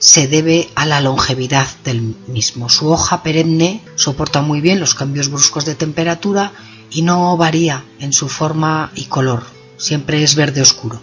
[0.00, 2.70] se debe a la longevidad del mismo.
[2.70, 6.52] Su hoja perenne soporta muy bien los cambios bruscos de temperatura
[6.90, 9.44] y no varía en su forma y color,
[9.76, 11.00] siempre es verde oscuro.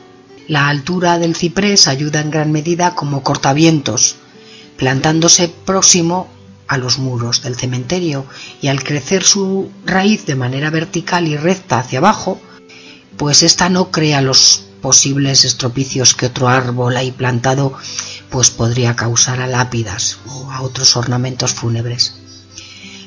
[0.47, 4.15] La altura del ciprés ayuda en gran medida como cortavientos,
[4.77, 6.29] plantándose próximo
[6.67, 8.25] a los muros del cementerio
[8.61, 12.39] y al crecer su raíz de manera vertical y recta hacia abajo,
[13.17, 17.73] pues ésta no crea los posibles estropicios que otro árbol ahí plantado
[18.29, 22.13] pues podría causar a lápidas o a otros ornamentos fúnebres.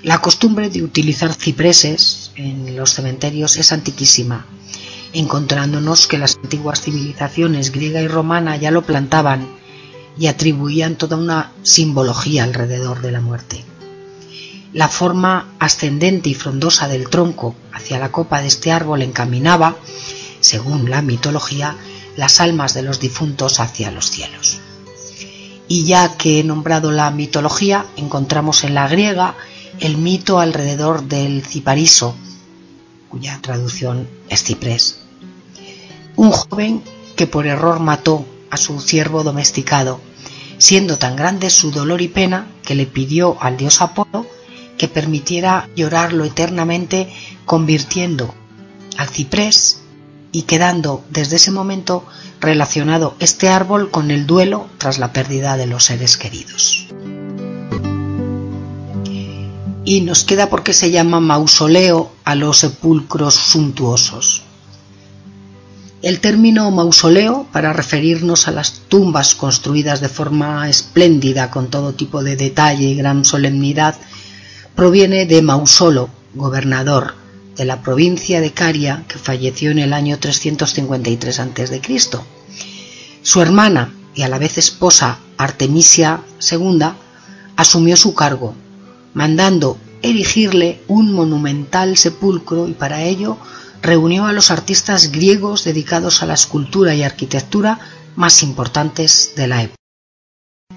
[0.03, 4.47] La costumbre de utilizar cipreses en los cementerios es antiquísima,
[5.13, 9.47] encontrándonos que las antiguas civilizaciones griega y romana ya lo plantaban
[10.19, 13.65] y atribuían toda una simbología alrededor de la muerte.
[14.73, 19.77] La forma ascendente y frondosa del tronco hacia la copa de este árbol encaminaba,
[20.41, 21.77] según la mitología,
[22.17, 24.61] las almas de los difuntos hacia los cielos.
[25.69, 29.35] Y ya que he nombrado la mitología, encontramos en la griega
[29.81, 32.15] el mito alrededor del cipariso,
[33.11, 35.01] cuya traducción es ciprés.
[36.17, 36.83] Un joven
[37.17, 40.01] que por error mató a su ciervo domesticado,
[40.59, 44.27] siendo tan grande su dolor y pena que le pidió al dios Apolo
[44.79, 47.13] que permitiera llorarlo eternamente
[47.45, 48.35] convirtiendo
[48.97, 49.83] al ciprés
[50.33, 52.07] y quedando desde ese momento
[52.41, 56.89] relacionado este árbol con el duelo tras la pérdida de los seres queridos.
[59.85, 64.43] Y nos queda porque se llama mausoleo a los sepulcros suntuosos.
[66.03, 72.23] El término mausoleo, para referirnos a las tumbas construidas de forma espléndida con todo tipo
[72.23, 73.97] de detalle y gran solemnidad,
[74.75, 77.15] proviene de Mausolo, gobernador
[77.55, 81.83] de la provincia de Caria, que falleció en el año 353 a.C.
[83.23, 86.87] Su hermana y a la vez esposa Artemisia II
[87.57, 88.55] asumió su cargo,
[89.15, 93.37] mandando erigirle un monumental sepulcro y para ello
[93.83, 97.79] reunió a los artistas griegos dedicados a la escultura y arquitectura
[98.17, 99.77] más importantes de la época.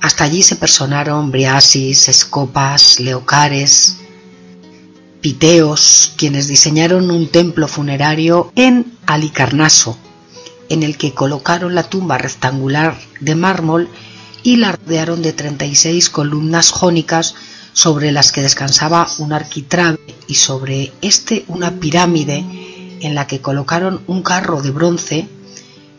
[0.02, 3.98] Hasta allí se personaron Briasis, Escopas, Leocares,
[5.22, 9.98] Piteos, quienes diseñaron un templo funerario en Alicarnaso,
[10.68, 13.88] en el que colocaron la tumba rectangular de mármol
[14.44, 17.36] y la rodearon de 36 columnas jónicas
[17.74, 22.46] sobre las que descansaba un arquitrabe y sobre este una pirámide
[23.02, 25.28] en la que colocaron un carro de bronce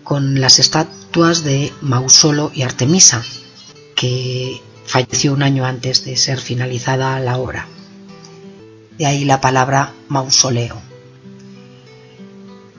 [0.03, 3.23] con las estatuas de Mausolo y Artemisa,
[3.97, 7.67] que falleció un año antes de ser finalizada la obra.
[8.99, 10.81] De ahí la palabra mausoleo.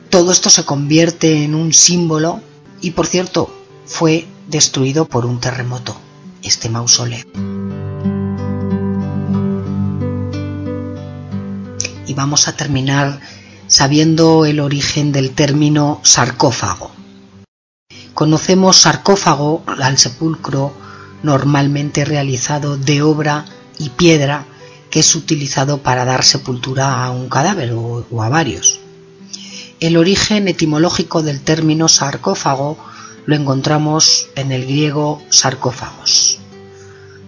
[0.09, 2.39] Todo esto se convierte en un símbolo
[2.81, 3.53] y, por cierto,
[3.85, 5.95] fue destruido por un terremoto,
[6.41, 7.25] este mausoleo.
[12.15, 13.19] Vamos a terminar
[13.67, 16.91] sabiendo el origen del término sarcófago.
[18.13, 20.73] Conocemos sarcófago al sepulcro
[21.23, 23.45] normalmente realizado de obra
[23.77, 24.45] y piedra
[24.89, 28.79] que es utilizado para dar sepultura a un cadáver o, a varios.
[29.79, 32.77] El origen etimológico del término sarcófago
[33.25, 36.39] lo encontramos en el griego sarcófagos,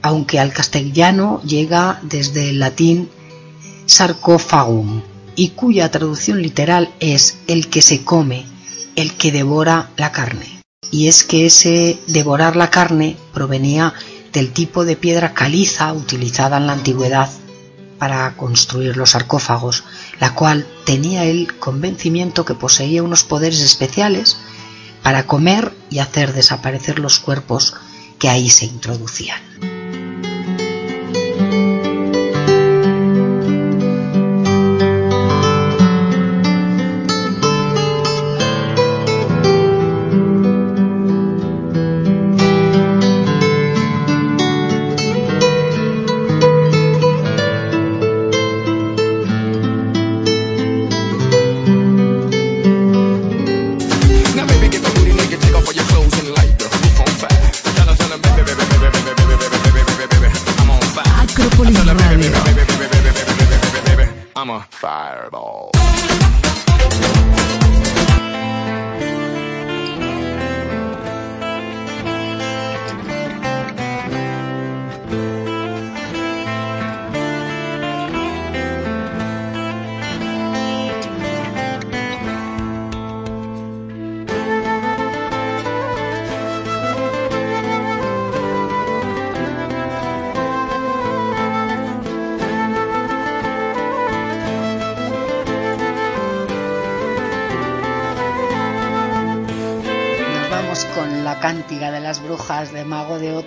[0.01, 3.09] aunque al castellano llega desde el latín
[3.87, 5.01] sarcófagum,
[5.35, 8.45] y cuya traducción literal es el que se come,
[8.95, 10.61] el que devora la carne.
[10.91, 13.93] Y es que ese devorar la carne provenía
[14.33, 17.29] del tipo de piedra caliza utilizada en la antigüedad
[17.97, 19.83] para construir los sarcófagos,
[20.19, 24.37] la cual tenía el convencimiento que poseía unos poderes especiales
[25.01, 27.75] para comer y hacer desaparecer los cuerpos
[28.19, 29.39] que ahí se introducían.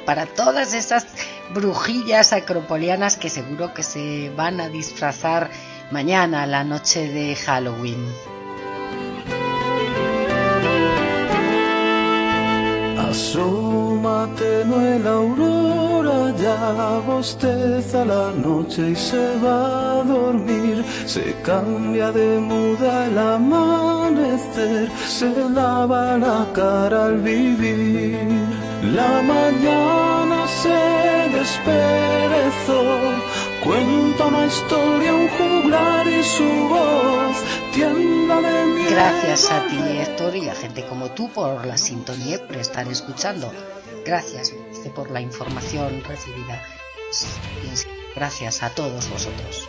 [0.04, 1.06] Para todas esas
[1.54, 5.50] brujillas acropolianas que seguro que se van a disfrazar
[5.90, 8.06] mañana, la noche de Halloween.
[13.10, 20.84] Asómate en la aurora, ya bosteza la noche y se va a dormir.
[21.06, 28.69] Se cambia de muda el amanecer, se lava la cara al vivir.
[28.82, 30.68] La mañana se
[31.36, 32.82] desperezó,
[33.62, 37.36] cuenta una historia, un juglar y su voz
[37.74, 38.90] tiembla de miedo.
[38.90, 42.88] Gracias a ti, Héctor, y a gente como tú por la sintonía y por estar
[42.88, 43.52] escuchando.
[44.04, 44.54] Gracias
[44.94, 46.62] por la información recibida.
[48.16, 49.68] Gracias a todos vosotros.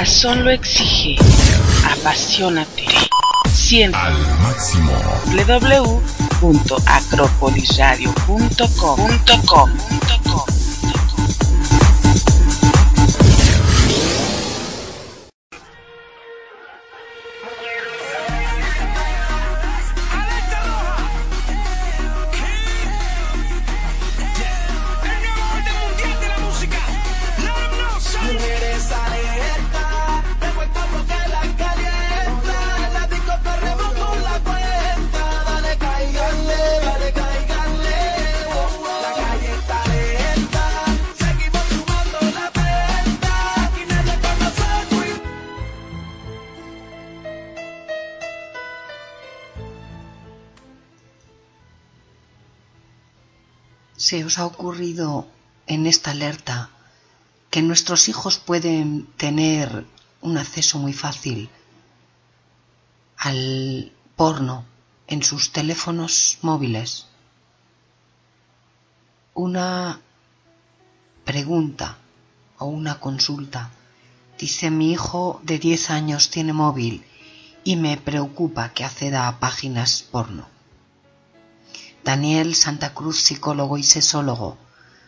[0.00, 1.16] Corazón lo exige.
[1.84, 2.86] Apasionate.
[3.52, 4.92] Siente Al máximo.
[6.40, 9.00] www.acropolisradio.com
[54.10, 55.28] ¿Se os ha ocurrido
[55.68, 56.70] en esta alerta
[57.48, 59.86] que nuestros hijos pueden tener
[60.20, 61.48] un acceso muy fácil
[63.16, 64.64] al porno
[65.06, 67.06] en sus teléfonos móviles?
[69.32, 70.00] Una
[71.24, 71.98] pregunta
[72.58, 73.70] o una consulta.
[74.36, 77.04] Dice mi hijo de 10 años tiene móvil
[77.62, 80.48] y me preocupa que acceda a páginas porno.
[82.04, 84.58] Daniel Santa Cruz, psicólogo y sesólogo,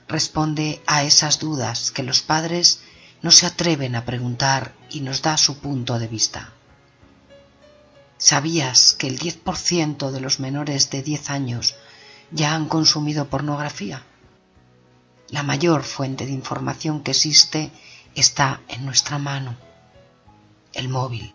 [0.09, 2.81] responde a esas dudas que los padres
[3.23, 6.53] no se atreven a preguntar y nos da su punto de vista.
[8.19, 11.75] ¿Sabías que el 10% de los menores de 10 años
[12.31, 14.05] ya han consumido pornografía?
[15.29, 17.73] La mayor fuente de información que existe
[18.15, 19.57] está en nuestra mano,
[20.75, 21.35] el móvil.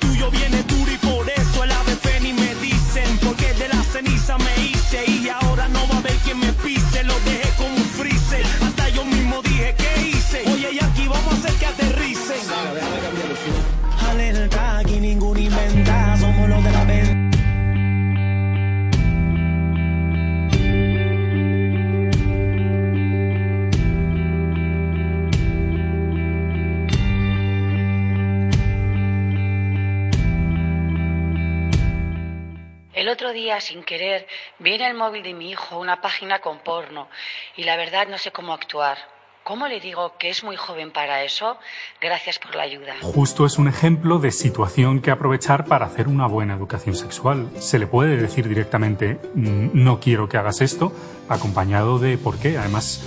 [33.21, 34.25] otro día, sin querer,
[34.57, 37.07] vi en el móvil de mi hijo una página con porno
[37.55, 38.97] y la verdad no sé cómo actuar.
[39.43, 41.57] ¿Cómo le digo que es muy joven para eso?
[42.01, 42.95] Gracias por la ayuda.
[43.01, 47.47] Justo es un ejemplo de situación que aprovechar para hacer una buena educación sexual.
[47.59, 50.91] Se le puede decir directamente, "Mm, no quiero que hagas esto,
[51.29, 52.57] acompañado de por qué.
[52.57, 53.03] Además,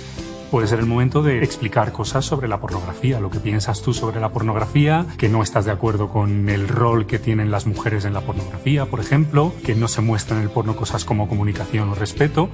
[0.51, 4.19] puede ser el momento de explicar cosas sobre la pornografía, lo que piensas tú sobre
[4.19, 8.13] la pornografía, que no estás de acuerdo con el rol que tienen las mujeres en
[8.13, 11.95] la pornografía, por ejemplo, que no se muestran en el porno cosas como comunicación o
[11.95, 12.49] respeto.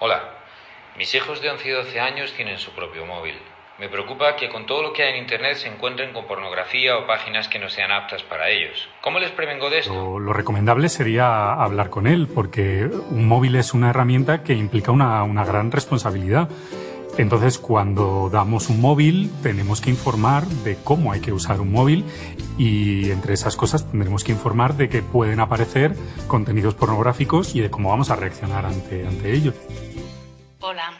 [0.00, 0.22] Hola,
[0.98, 3.34] mis hijos de 11 y 12 años tienen su propio móvil.
[3.76, 7.08] Me preocupa que con todo lo que hay en Internet se encuentren con pornografía o
[7.08, 8.88] páginas que no sean aptas para ellos.
[9.00, 9.92] ¿Cómo les prevengo de esto?
[9.92, 14.92] Lo, lo recomendable sería hablar con él, porque un móvil es una herramienta que implica
[14.92, 16.48] una, una gran responsabilidad.
[17.16, 22.04] Entonces, cuando damos un móvil, tenemos que informar de cómo hay que usar un móvil
[22.58, 25.94] y entre esas cosas tendremos que informar de que pueden aparecer
[26.26, 29.54] contenidos pornográficos y de cómo vamos a reaccionar ante, ante ellos.
[30.58, 30.92] Hola,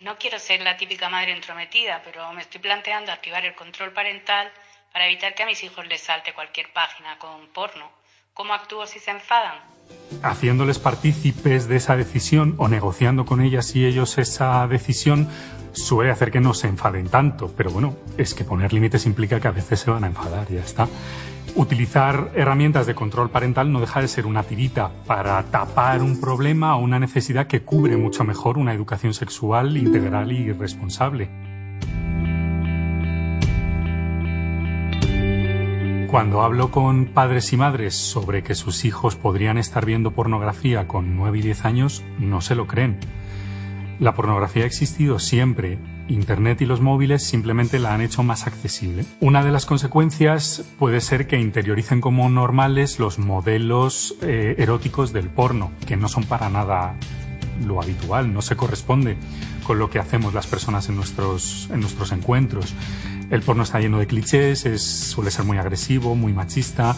[0.00, 4.52] no quiero ser la típica madre entrometida, pero me estoy planteando activar el control parental
[4.92, 7.90] para evitar que a mis hijos les salte cualquier página con porno.
[8.32, 9.58] ¿Cómo actúo si se enfadan?
[10.22, 15.28] Haciéndoles partícipes de esa decisión o negociando con ellas y ellos esa decisión
[15.72, 19.48] suele hacer que no se enfaden tanto, pero bueno, es que poner límites implica que
[19.48, 20.88] a veces se van a enfadar, ya está.
[21.54, 26.76] Utilizar herramientas de control parental no deja de ser una tirita para tapar un problema
[26.76, 31.47] o una necesidad que cubre mucho mejor una educación sexual integral y responsable.
[36.08, 41.16] Cuando hablo con padres y madres sobre que sus hijos podrían estar viendo pornografía con
[41.16, 42.96] 9 y 10 años, no se lo creen.
[44.00, 45.78] La pornografía ha existido siempre.
[46.08, 49.04] Internet y los móviles simplemente la han hecho más accesible.
[49.20, 55.28] Una de las consecuencias puede ser que interioricen como normales los modelos eh, eróticos del
[55.28, 56.94] porno, que no son para nada
[57.66, 59.18] lo habitual, no se corresponde
[59.62, 62.74] con lo que hacemos las personas en nuestros, en nuestros encuentros.
[63.30, 66.96] El porno está lleno de clichés, suele ser muy agresivo, muy machista,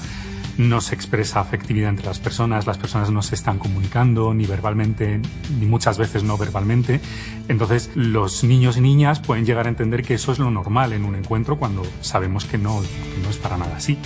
[0.58, 5.20] no se expresa afectividad entre las personas, las personas no se están comunicando ni verbalmente,
[5.58, 7.00] ni muchas veces no verbalmente.
[7.48, 11.04] Entonces los niños y niñas pueden llegar a entender que eso es lo normal en
[11.04, 13.98] un encuentro cuando sabemos que no, que no es para nada así.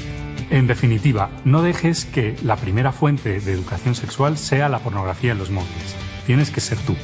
[0.51, 5.38] En definitiva, no dejes que la primera fuente de educación sexual sea la pornografía en
[5.38, 5.96] los móviles.
[6.26, 6.94] Tienes que ser tú.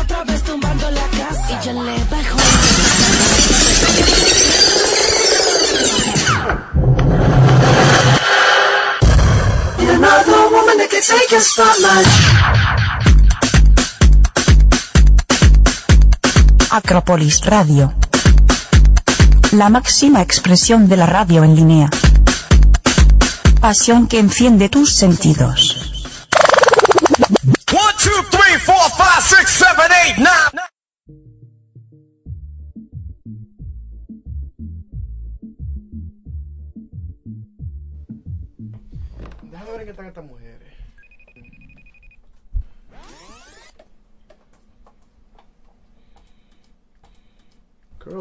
[0.00, 2.38] Otra vez tumbando la casa y yo le bajo
[9.90, 12.91] Another woman that can take your spotlight.
[16.74, 17.92] Acrópolis Radio.
[19.50, 21.90] La máxima expresión de la radio en línea.
[23.60, 25.81] Pasión que enciende tus sentidos.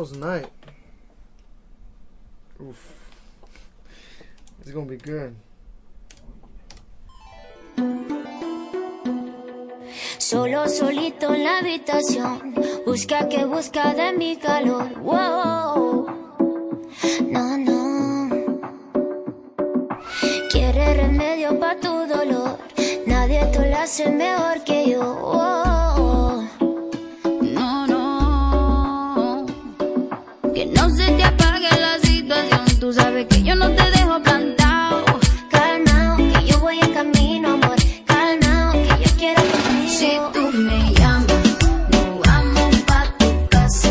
[0.02, 0.50] Girls' night.
[2.60, 2.82] Oof.
[4.60, 5.36] It's gonna be good.
[10.18, 14.90] Solo solito en la habitación, busca que busca de mi calor.
[15.04, 16.08] Wow.
[17.30, 18.30] No, no.
[20.52, 22.58] Quiere remedio para tu dolor.
[23.06, 25.14] Nadie te lo hace mejor que yo.
[25.14, 25.91] Wow.
[30.54, 32.66] Que no se te apague la situación.
[32.80, 35.06] Tú sabes que yo no te dejo plantado.
[35.50, 37.76] Calmao, que yo voy en camino, amor.
[38.06, 39.90] Calmao, que yo quiero contigo.
[39.90, 41.58] Si tú me llamas,
[41.92, 43.90] nos vamos pa' tu casa.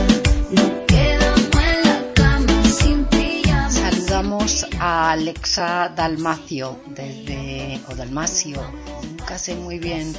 [0.51, 3.71] Nos quedamos en la cama sin pijama.
[3.71, 8.61] Saludamos a Alexa Dalmacio desde o Dalmacio.
[9.03, 10.15] Nunca sé muy bien.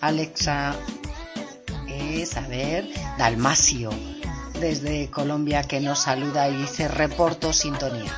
[0.00, 0.76] Alexa
[1.88, 2.88] es, a ver,
[3.18, 3.90] Dalmacio
[4.60, 8.12] desde Colombia que nos saluda y dice reporto sintonía.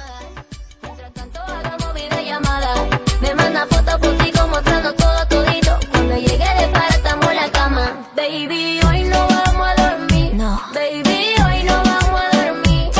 [1.94, 2.74] videollamada.
[3.20, 5.78] Me manda fotos contigo mostrando todo todito.
[5.92, 8.08] Cuando llegué de para estamos en la cama.
[8.16, 10.34] Baby, hoy no vamos a dormir.
[10.34, 10.60] No.
[10.74, 12.90] Baby, hoy no vamos a dormir.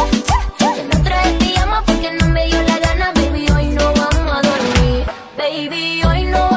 [0.77, 3.12] Que no traes pijama porque no me dio la gana.
[3.12, 5.06] Baby, hoy no vamos a dormir.
[5.36, 6.51] Baby, hoy no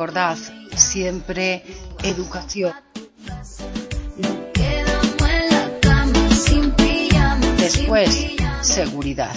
[0.00, 0.38] Recordad
[0.76, 1.62] siempre
[2.02, 2.72] educación.
[7.58, 8.32] Después,
[8.62, 9.36] seguridad.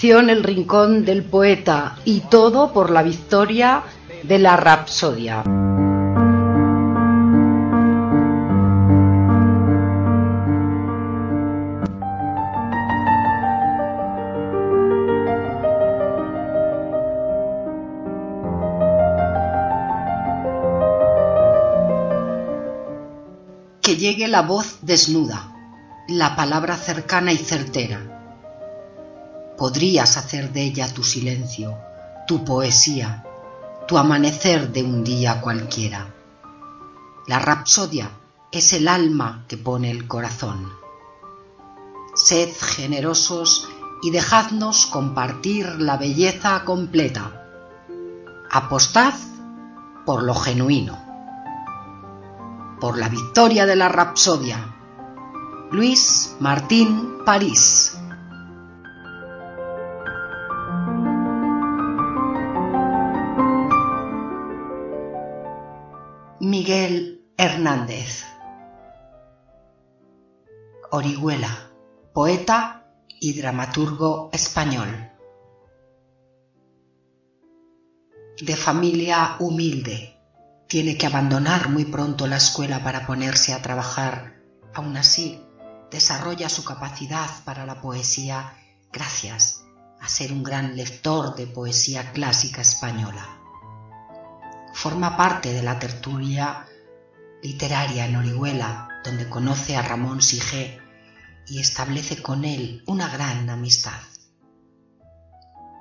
[0.00, 3.82] El Rincón del Poeta y todo por la victoria
[4.22, 5.42] de la Rapsodia.
[23.82, 25.52] Que llegue la voz desnuda,
[26.08, 28.07] la palabra cercana y certera.
[29.58, 31.76] Podrías hacer de ella tu silencio,
[32.28, 33.24] tu poesía,
[33.88, 36.14] tu amanecer de un día cualquiera.
[37.26, 38.10] La rapsodia
[38.52, 40.72] es el alma que pone el corazón.
[42.14, 43.68] Sed generosos
[44.00, 47.44] y dejadnos compartir la belleza completa.
[48.50, 49.14] Apostad
[50.06, 50.98] por lo genuino.
[52.80, 54.76] Por la victoria de la rapsodia.
[55.72, 57.97] Luis Martín París.
[66.68, 68.24] Miguel Hernández.
[70.90, 71.70] Orihuela,
[72.12, 72.84] poeta
[73.18, 75.10] y dramaturgo español.
[78.42, 80.20] De familia humilde,
[80.66, 84.34] tiene que abandonar muy pronto la escuela para ponerse a trabajar.
[84.74, 85.42] Aún así,
[85.90, 88.52] desarrolla su capacidad para la poesía
[88.92, 89.64] gracias
[90.02, 93.37] a ser un gran lector de poesía clásica española.
[94.78, 96.64] Forma parte de la tertulia
[97.42, 100.78] literaria en Orihuela, donde conoce a Ramón Sige
[101.48, 103.98] y establece con él una gran amistad.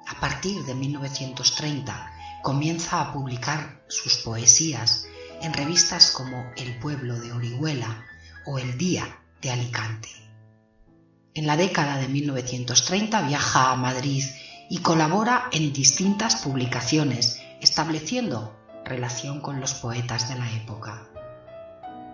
[0.08, 2.12] A partir de 1930
[2.42, 5.06] comienza a publicar sus poesías
[5.44, 8.04] en revistas como El Pueblo de Orihuela
[8.48, 10.10] o El Día de Alicante.
[11.36, 14.24] En la década de 1930 viaja a Madrid
[14.72, 18.58] y colabora en distintas publicaciones, estableciendo
[18.88, 21.08] relación con los poetas de la época.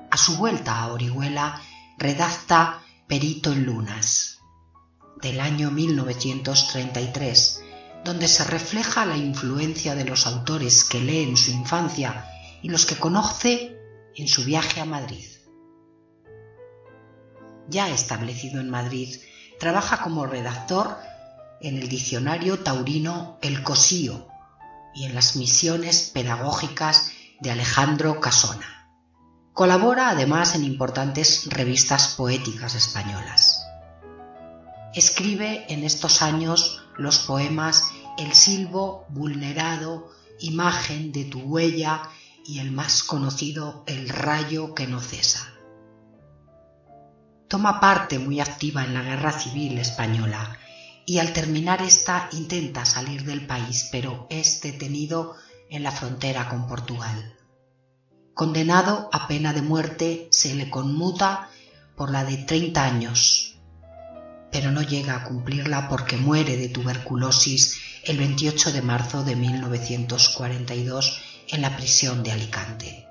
[0.09, 1.61] A su vuelta a Orihuela
[1.97, 4.39] redacta Perito en Lunas,
[5.21, 7.61] del año 1933,
[8.03, 12.29] donde se refleja la influencia de los autores que lee en su infancia
[12.61, 13.77] y los que conoce
[14.15, 15.25] en su viaje a Madrid.
[17.69, 19.15] Ya establecido en Madrid,
[19.59, 20.97] trabaja como redactor
[21.61, 24.32] en el diccionario taurino El Cosío
[24.95, 27.11] y en las misiones pedagógicas
[27.41, 28.89] de Alejandro Casona.
[29.53, 33.65] Colabora además en importantes revistas poéticas españolas.
[34.93, 42.01] Escribe en estos años los poemas El silbo vulnerado, Imagen de tu huella
[42.45, 45.53] y el más conocido El rayo que no cesa.
[47.47, 50.57] Toma parte muy activa en la Guerra Civil Española
[51.05, 55.35] y al terminar esta intenta salir del país, pero es detenido
[55.69, 57.35] en la frontera con Portugal.
[58.33, 61.49] Condenado a pena de muerte, se le conmuta
[61.95, 63.59] por la de 30 años,
[64.51, 71.21] pero no llega a cumplirla porque muere de tuberculosis el 28 de marzo de 1942
[71.49, 73.07] en la prisión de Alicante.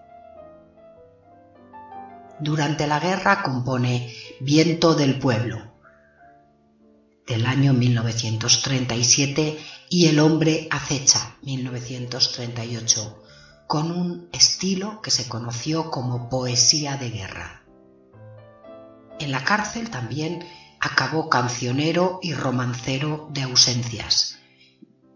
[2.41, 5.72] Durante la guerra compone Viento del Pueblo,
[7.27, 9.59] del año 1937
[9.89, 13.23] y El hombre acecha 1938,
[13.67, 17.63] con un estilo que se conoció como poesía de guerra.
[19.21, 20.45] En la cárcel también
[20.81, 24.39] acabó cancionero y romancero de ausencias,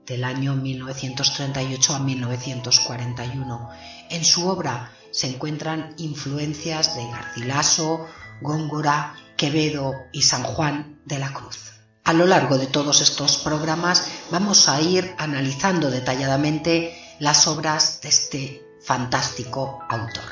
[0.06, 3.70] del año 1938 a 1941.
[4.10, 8.06] En su obra se encuentran influencias de Garcilaso,
[8.40, 11.75] Góngora, Quevedo y San Juan de la Cruz.
[12.06, 18.08] A lo largo de todos estos programas vamos a ir analizando detalladamente las obras de
[18.08, 20.22] este fantástico autor,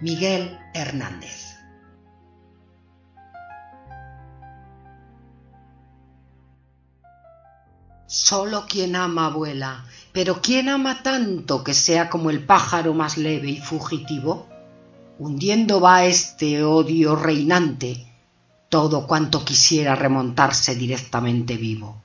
[0.00, 1.56] Miguel Hernández.
[8.06, 13.50] Solo quien ama vuela, pero ¿quién ama tanto que sea como el pájaro más leve
[13.50, 14.46] y fugitivo?
[15.18, 18.09] Hundiendo va este odio reinante,
[18.70, 22.02] todo cuanto quisiera remontarse directamente vivo.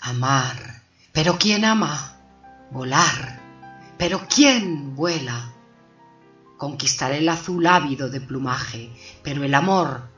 [0.00, 0.82] Amar.
[1.12, 2.16] ¿Pero quién ama?
[2.72, 3.42] Volar.
[3.98, 5.52] ¿Pero quién vuela?
[6.56, 8.90] Conquistar el azul ávido de plumaje,
[9.22, 10.08] pero el amor,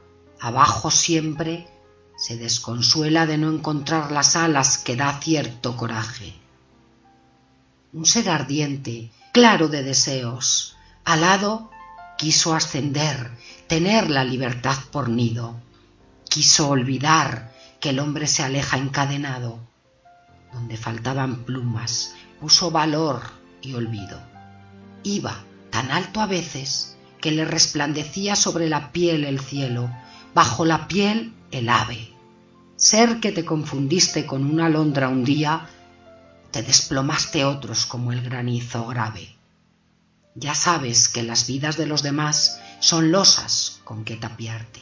[0.41, 1.67] abajo siempre,
[2.17, 6.33] se desconsuela de no encontrar las alas que da cierto coraje.
[7.93, 11.71] Un ser ardiente, claro de deseos, alado,
[12.17, 13.33] quiso ascender,
[13.67, 15.57] tener la libertad por nido.
[16.29, 19.59] Quiso olvidar que el hombre se aleja encadenado.
[20.53, 23.23] Donde faltaban plumas, puso valor
[23.63, 24.21] y olvido.
[25.03, 29.91] Iba tan alto a veces que le resplandecía sobre la piel el cielo,
[30.35, 32.13] bajo la piel el ave.
[32.77, 35.69] Ser que te confundiste con una alondra un día,
[36.51, 39.35] te desplomaste otros como el granizo grave.
[40.35, 44.81] Ya sabes que las vidas de los demás son losas con que tapiarte,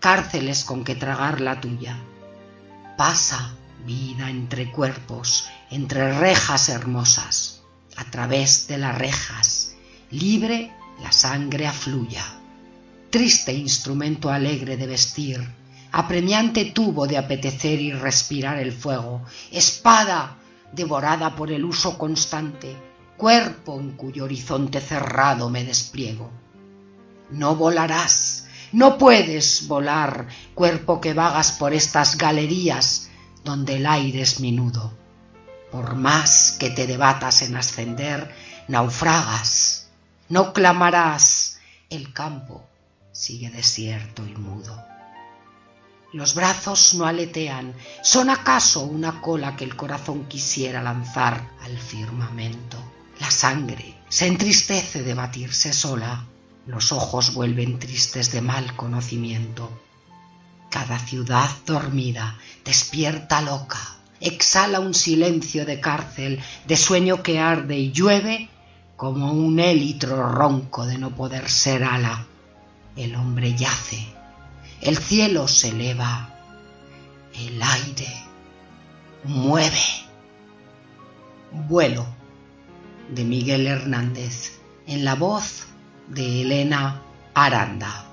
[0.00, 1.98] cárceles con que tragar la tuya.
[2.96, 3.54] Pasa
[3.84, 7.62] vida entre cuerpos, entre rejas hermosas,
[7.96, 9.74] a través de las rejas,
[10.10, 10.72] libre
[11.02, 12.24] la sangre afluya.
[13.10, 15.48] Triste instrumento alegre de vestir,
[15.92, 20.36] apremiante tubo de apetecer y respirar el fuego, espada
[20.72, 22.76] devorada por el uso constante,
[23.16, 26.30] cuerpo en cuyo horizonte cerrado me despliego.
[27.30, 33.08] No volarás, no puedes volar, cuerpo que vagas por estas galerías
[33.44, 34.92] donde el aire es minudo.
[35.70, 38.34] Por más que te debatas en ascender,
[38.68, 39.88] naufragas,
[40.28, 41.58] no clamarás,
[41.90, 42.66] el campo
[43.12, 44.84] sigue desierto y mudo.
[46.12, 52.78] Los brazos no aletean, son acaso una cola que el corazón quisiera lanzar al firmamento.
[53.20, 56.24] La sangre se entristece de batirse sola,
[56.68, 59.68] los ojos vuelven tristes de mal conocimiento.
[60.70, 63.80] Cada ciudad dormida despierta loca,
[64.20, 68.48] exhala un silencio de cárcel, de sueño que arde y llueve
[68.96, 72.26] como un élitro ronco de no poder ser ala.
[72.94, 74.18] El hombre yace
[74.80, 76.30] el cielo se eleva,
[77.34, 78.06] el aire
[79.24, 79.82] mueve.
[81.50, 82.06] Vuelo
[83.08, 85.67] de Miguel Hernández en la voz
[86.08, 87.00] de Elena
[87.34, 88.07] Aranda.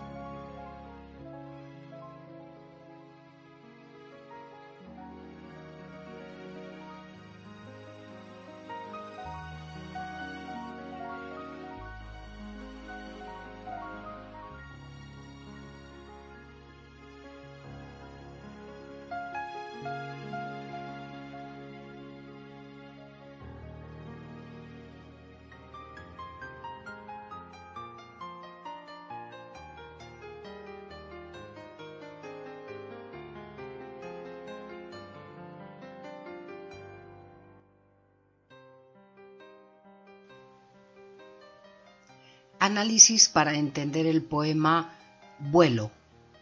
[42.76, 44.94] Análisis para entender el poema
[45.40, 45.92] Vuelo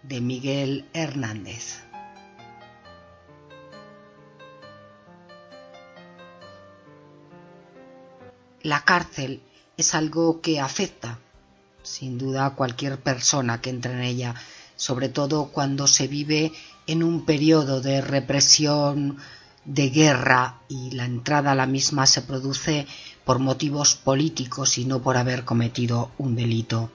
[0.01, 1.83] de Miguel Hernández.
[8.63, 9.43] La cárcel
[9.77, 11.19] es algo que afecta,
[11.83, 14.33] sin duda, a cualquier persona que entre en ella,
[14.75, 16.51] sobre todo cuando se vive
[16.87, 19.19] en un periodo de represión,
[19.65, 22.87] de guerra y la entrada a la misma se produce
[23.25, 26.91] por motivos políticos y no por haber cometido un delito.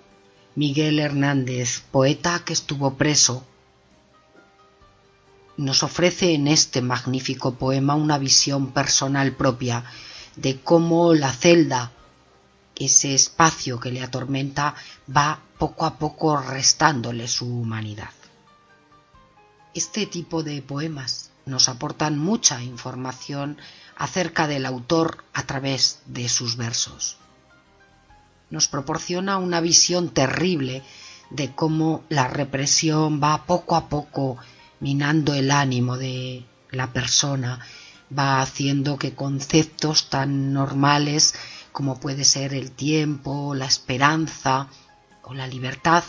[0.54, 3.44] Miguel Hernández, poeta que estuvo preso,
[5.56, 9.84] nos ofrece en este magnífico poema una visión personal propia
[10.36, 11.92] de cómo la celda,
[12.76, 14.74] ese espacio que le atormenta,
[15.14, 18.10] va poco a poco restándole su humanidad.
[19.74, 23.58] Este tipo de poemas nos aportan mucha información
[23.96, 27.16] acerca del autor a través de sus versos.
[28.50, 30.82] Nos proporciona una visión terrible
[31.30, 34.38] de cómo la represión va poco a poco
[34.80, 37.60] minando el ánimo de la persona,
[38.16, 41.34] va haciendo que conceptos tan normales
[41.72, 44.68] como puede ser el tiempo, la esperanza
[45.22, 46.02] o la libertad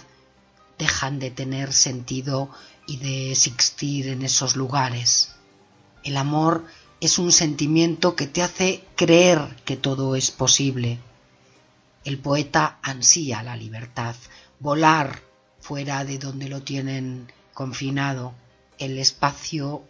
[0.78, 2.50] dejan de tener sentido
[2.90, 5.36] y de existir en esos lugares.
[6.04, 6.66] El amor
[7.00, 10.98] es un sentimiento que te hace creer que todo es posible.
[12.04, 14.16] El poeta ansía la libertad,
[14.60, 15.22] volar
[15.60, 18.34] fuera de donde lo tienen confinado.
[18.80, 19.84] El espacio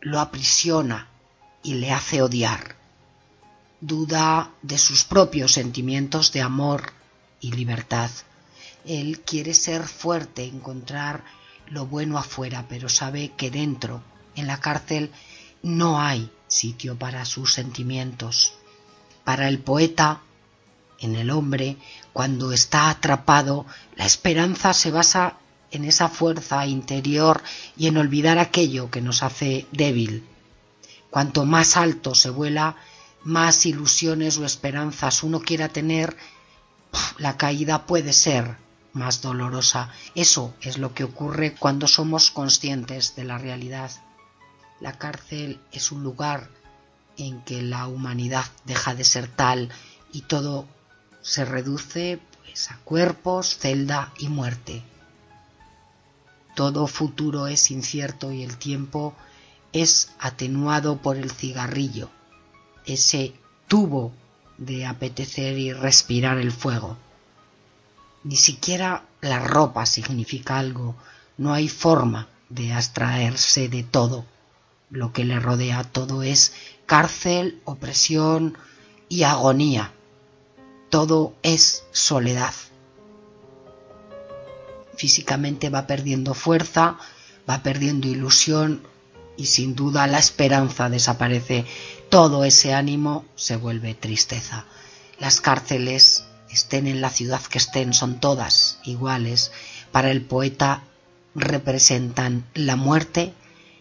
[0.00, 1.08] lo aprisiona
[1.64, 2.76] y le hace odiar.
[3.80, 6.92] Duda de sus propios sentimientos de amor
[7.40, 8.10] y libertad.
[8.84, 11.24] Él quiere ser fuerte, encontrar
[11.68, 14.02] lo bueno afuera, pero sabe que dentro,
[14.34, 15.10] en la cárcel,
[15.62, 18.54] no hay sitio para sus sentimientos.
[19.24, 20.20] Para el poeta,
[20.98, 21.76] en el hombre,
[22.12, 23.66] cuando está atrapado,
[23.96, 25.38] la esperanza se basa
[25.70, 27.42] en esa fuerza interior
[27.76, 30.26] y en olvidar aquello que nos hace débil.
[31.10, 32.76] Cuanto más alto se vuela,
[33.24, 36.16] más ilusiones o esperanzas uno quiera tener,
[37.18, 38.56] la caída puede ser
[38.92, 39.90] más dolorosa.
[40.14, 43.90] Eso es lo que ocurre cuando somos conscientes de la realidad.
[44.80, 46.50] La cárcel es un lugar
[47.16, 49.70] en que la humanidad deja de ser tal
[50.12, 50.66] y todo
[51.20, 54.82] se reduce pues a cuerpos, celda y muerte.
[56.54, 59.14] Todo futuro es incierto y el tiempo
[59.72, 62.10] es atenuado por el cigarrillo,
[62.84, 63.32] ese
[63.68, 64.12] tubo
[64.58, 66.98] de apetecer y respirar el fuego.
[68.24, 70.94] Ni siquiera la ropa significa algo,
[71.38, 74.24] no hay forma de abstraerse de todo.
[74.90, 76.52] Lo que le rodea todo es
[76.86, 78.56] cárcel, opresión
[79.08, 79.92] y agonía.
[80.90, 82.54] Todo es soledad.
[84.96, 86.98] Físicamente va perdiendo fuerza,
[87.48, 88.82] va perdiendo ilusión
[89.36, 91.64] y sin duda la esperanza desaparece.
[92.10, 94.66] Todo ese ánimo se vuelve tristeza.
[95.18, 96.24] Las cárceles
[96.54, 99.52] estén en la ciudad que estén, son todas iguales.
[99.90, 100.82] Para el poeta
[101.34, 103.32] representan la muerte,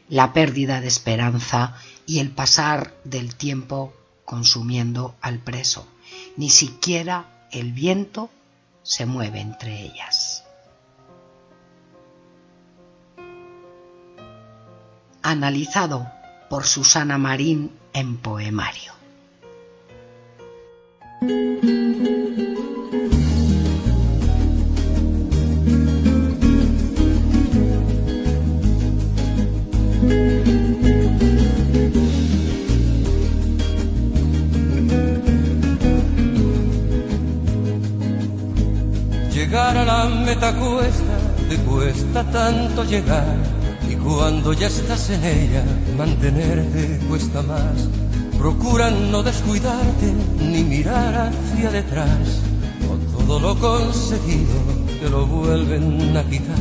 [0.09, 1.75] la pérdida de esperanza
[2.05, 3.93] y el pasar del tiempo
[4.25, 5.87] consumiendo al preso.
[6.37, 8.29] Ni siquiera el viento
[8.83, 10.43] se mueve entre ellas.
[15.21, 16.07] Analizado
[16.49, 18.93] por Susana Marín en poemario.
[40.09, 41.17] Meta cuesta,
[41.47, 43.35] te cuesta tanto llegar.
[43.87, 45.63] Y cuando ya estás en ella,
[45.97, 47.87] mantenerte cuesta más.
[48.37, 52.41] Procura no descuidarte ni mirar hacia detrás.
[52.89, 54.55] O todo lo conseguido
[54.99, 56.55] te lo vuelven a quitar.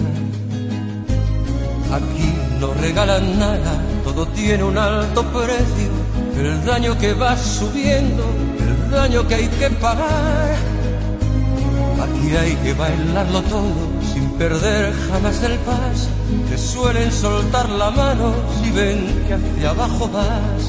[1.92, 5.90] Aquí no regalan nada, todo tiene un alto precio.
[6.38, 8.24] El daño que va subiendo,
[8.58, 10.80] el daño que hay que pagar.
[12.02, 13.82] Aquí hay que bailarlo todo
[14.14, 16.09] sin perder jamás el paso.
[16.48, 18.32] Te suelen soltar la mano
[18.62, 20.62] si ven que hacia abajo vas.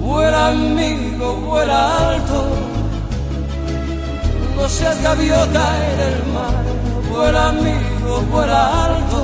[0.00, 2.38] Vuela amigo, vuela alto.
[4.56, 6.64] No seas gaviota en el mar.
[7.10, 9.20] Vuela amigo, vuela alto.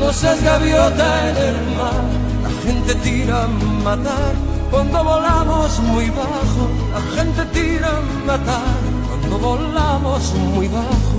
[0.00, 2.04] No seas gaviota en el mar.
[2.42, 4.34] La gente tira a matar
[4.70, 6.62] cuando volamos muy bajo.
[6.92, 8.97] La gente tira a matar
[9.36, 11.18] volamos muy bajo.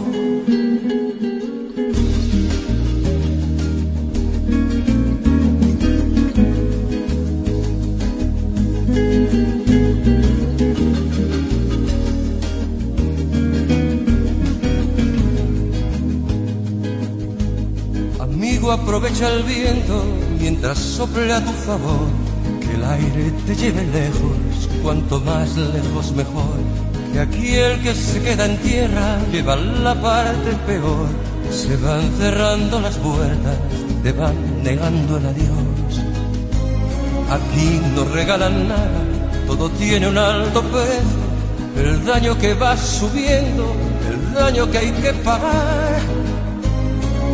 [18.20, 20.04] Amigo, aprovecha el viento
[20.40, 22.08] mientras sople a tu favor,
[22.62, 26.69] que el aire te lleve lejos, cuanto más lejos mejor.
[27.20, 31.08] Aquí el que se queda en tierra lleva la parte peor.
[31.52, 33.58] Se van cerrando las puertas,
[34.04, 36.00] te van negando el adiós.
[37.30, 39.02] Aquí no regalan nada,
[39.48, 41.30] todo tiene un alto precio.
[41.76, 43.74] El daño que va subiendo,
[44.10, 46.00] el daño que hay que pagar.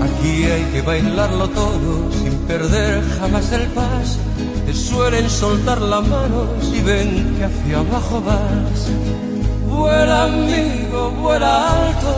[0.02, 4.18] Aquí hay que bailarlo todo sin perder jamás el paso.
[4.66, 9.35] Te suelen soltar la mano si ven que hacia abajo vas.
[9.76, 12.14] Vuela amigo, vuela alto.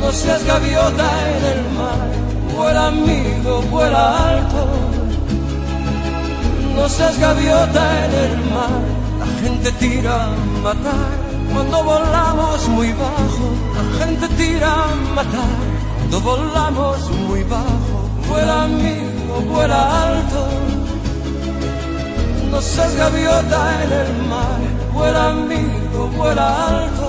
[0.00, 2.08] No seas gaviota en el mar.
[2.54, 4.62] Vuela amigo, vuela alto.
[6.76, 8.80] No seas gaviota en el mar.
[9.18, 10.28] La gente tira a
[10.62, 11.10] matar
[11.52, 13.46] cuando volamos muy bajo.
[13.76, 15.56] La gente tira a matar
[15.96, 17.96] cuando volamos muy bajo.
[18.28, 20.46] Vuela amigo, vuela alto.
[22.52, 27.08] No seas gaviota en el mar vuela amigo, vuela alto.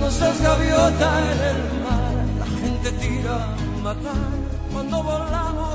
[0.00, 4.30] No seas gaviota en el mar, la gente tira a matar.
[4.72, 5.71] Cuando volamos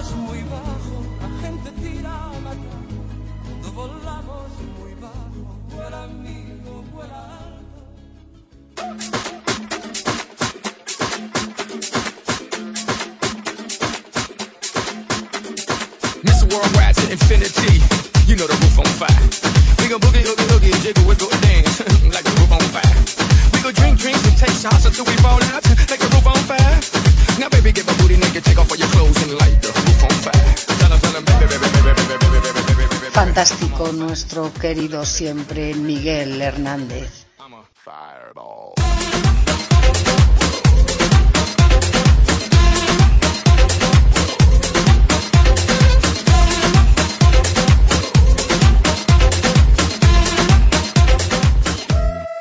[33.98, 37.26] Nuestro querido siempre Miguel Hernández.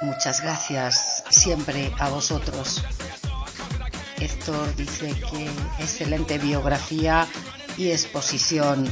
[0.02, 2.84] Muchas gracias siempre a vosotros.
[4.18, 5.46] Héctor dice que
[5.82, 7.26] excelente biografía
[7.78, 8.86] y exposición.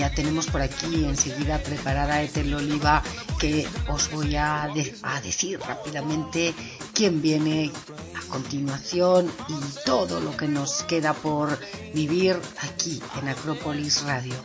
[0.00, 3.02] Ya tenemos por aquí enseguida preparada a Etel Oliva
[3.38, 6.54] que os voy a, de- a decir rápidamente
[6.94, 7.70] quién viene
[8.16, 11.58] a continuación y todo lo que nos queda por
[11.92, 14.36] vivir aquí en Acrópolis Radio.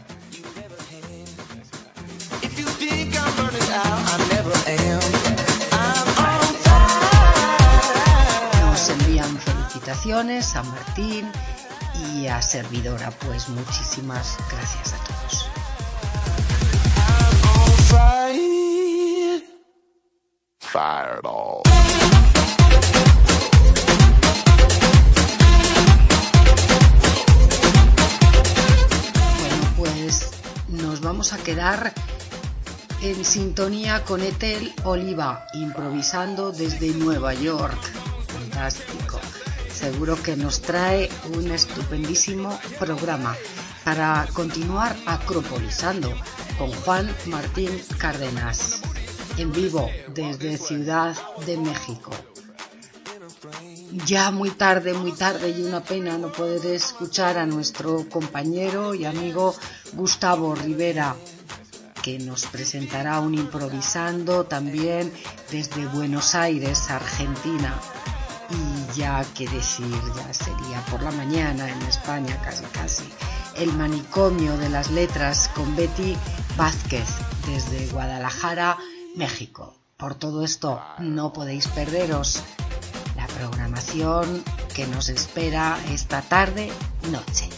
[8.61, 11.29] Nos envían felicitaciones a Martín
[12.11, 15.44] y a Servidora, pues muchísimas gracias a todos.
[20.75, 21.61] Fireball.
[29.39, 30.31] Bueno, pues
[30.67, 31.93] nos vamos a quedar
[33.01, 37.79] en sintonía con Etel Oliva, improvisando desde Nueva York.
[38.27, 39.21] Fantástico.
[39.71, 43.35] Seguro que nos trae un estupendísimo programa
[43.85, 46.11] para continuar acropolizando
[46.57, 48.81] con Juan Martín Cárdenas,
[49.37, 51.15] en vivo desde Ciudad
[51.45, 52.11] de México.
[54.05, 59.05] Ya muy tarde, muy tarde y una pena no poder escuchar a nuestro compañero y
[59.05, 59.55] amigo
[59.93, 61.15] Gustavo Rivera,
[62.01, 65.11] que nos presentará un improvisando también
[65.51, 67.73] desde Buenos Aires, Argentina.
[68.49, 73.05] Y ya que decir, ya sería por la mañana en España casi casi.
[73.55, 76.17] El manicomio de las letras con Betty
[76.57, 77.07] Vázquez
[77.47, 78.77] desde Guadalajara,
[79.15, 79.73] México.
[79.95, 82.43] Por todo esto no podéis perderos
[83.15, 86.69] la programación que nos espera esta tarde
[87.11, 87.49] noche.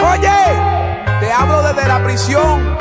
[0.00, 2.71] Oye, te hablo desde la prisión.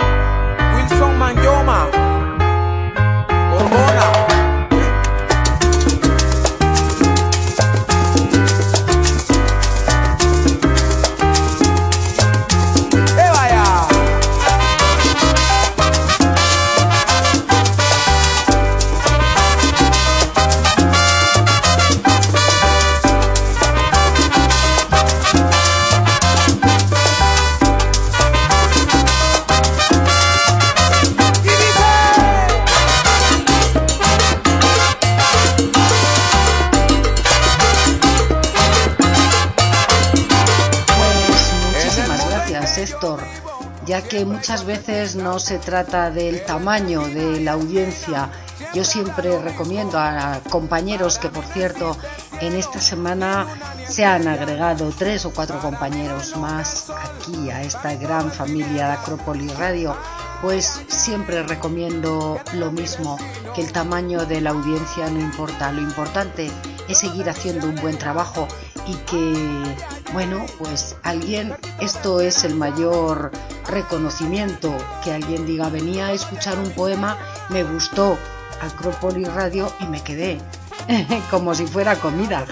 [44.25, 48.29] Muchas veces no se trata del tamaño de la audiencia.
[48.73, 51.97] Yo siempre recomiendo a compañeros que, por cierto,
[52.39, 53.47] en esta semana
[53.87, 59.57] se han agregado tres o cuatro compañeros más aquí a esta gran familia de Acrópolis
[59.57, 59.95] Radio,
[60.41, 63.17] pues siempre recomiendo lo mismo,
[63.53, 66.49] que el tamaño de la audiencia no importa, lo importante
[66.87, 68.47] es seguir haciendo un buen trabajo
[68.87, 69.75] y que,
[70.13, 73.31] bueno, pues alguien, esto es el mayor
[73.67, 77.17] reconocimiento, que alguien diga, venía a escuchar un poema,
[77.49, 78.17] me gustó
[78.61, 80.39] Acrópolis Radio y me quedé.
[81.29, 82.45] Como si fuera comida,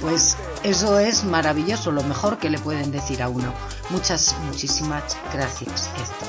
[0.00, 3.52] pues eso es maravilloso, lo mejor que le pueden decir a uno.
[3.90, 6.28] Muchas, muchísimas gracias, Héctor.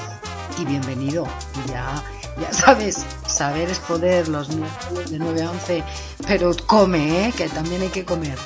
[0.60, 1.28] Y bienvenido,
[1.68, 2.04] ya,
[2.42, 5.84] ya sabes, saber es poder los de 9 a 11,
[6.28, 7.34] pero come, ¿eh?
[7.36, 8.38] que también hay que comer.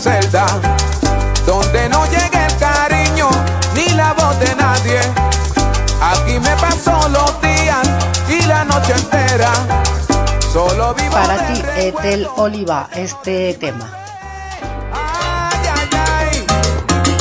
[0.00, 0.46] Celda,
[1.46, 3.28] donde no llega el cariño
[3.74, 5.00] ni la voz de nadie.
[6.00, 7.86] Aquí me paso los días
[8.28, 9.52] y la noche entera,
[10.52, 13.90] Solo vivo Para ti, Etel Oliva, este tema.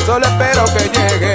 [0.06, 1.29] Solo espero que llegue.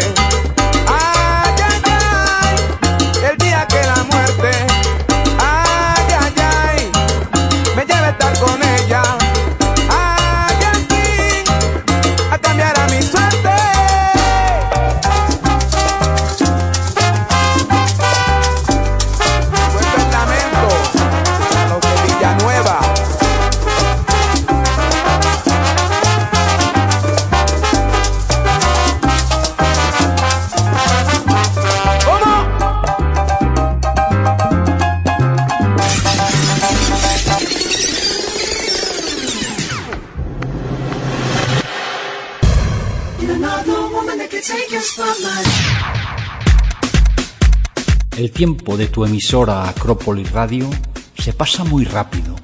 [48.44, 50.68] Tiempo de tu emisora Acrópolis Radio
[51.16, 52.36] se pasa muy rápido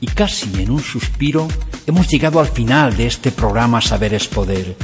[0.00, 1.46] y casi en un suspiro
[1.86, 4.74] hemos llegado al final de este programa Saber es Poder.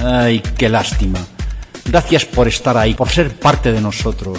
[0.00, 1.18] Ay, qué lástima.
[1.84, 4.38] Gracias por estar ahí, por ser parte de nosotros.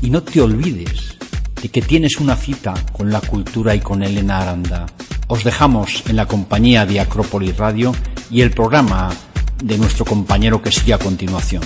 [0.00, 1.18] Y no te olvides
[1.60, 4.86] de que tienes una cita con la cultura y con Elena Aranda.
[5.26, 7.94] Os dejamos en la compañía de Acrópolis Radio
[8.30, 9.10] y el programa
[9.62, 11.62] de nuestro compañero que sigue a continuación.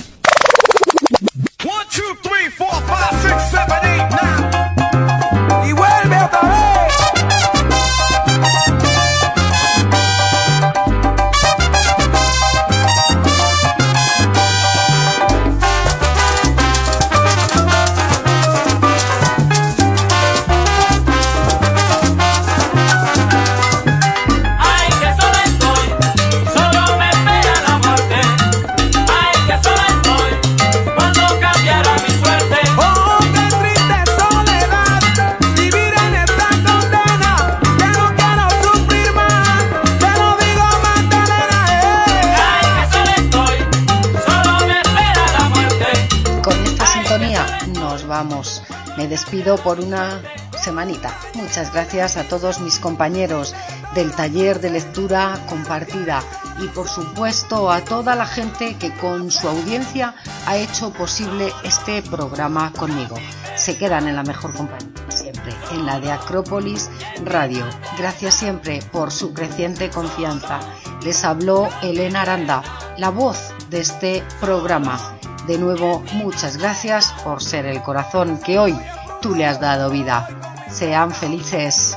[49.27, 50.23] Despido por una
[50.63, 51.13] semanita.
[51.35, 53.57] Muchas gracias a todos mis compañeros
[53.93, 56.23] del taller de lectura compartida
[56.61, 60.15] y por supuesto a toda la gente que con su audiencia
[60.47, 63.17] ha hecho posible este programa conmigo.
[63.57, 66.89] Se quedan en la mejor compañía siempre, en la de Acrópolis
[67.25, 67.67] Radio.
[67.99, 70.61] Gracias siempre por su creciente confianza.
[71.03, 72.63] Les habló Elena Aranda,
[72.97, 75.19] la voz de este programa.
[75.49, 78.77] De nuevo, muchas gracias por ser el corazón que hoy
[79.21, 80.27] tú le has dado vida.
[80.71, 81.97] Sean felices.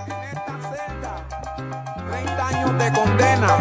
[2.40, 3.58] años de condena.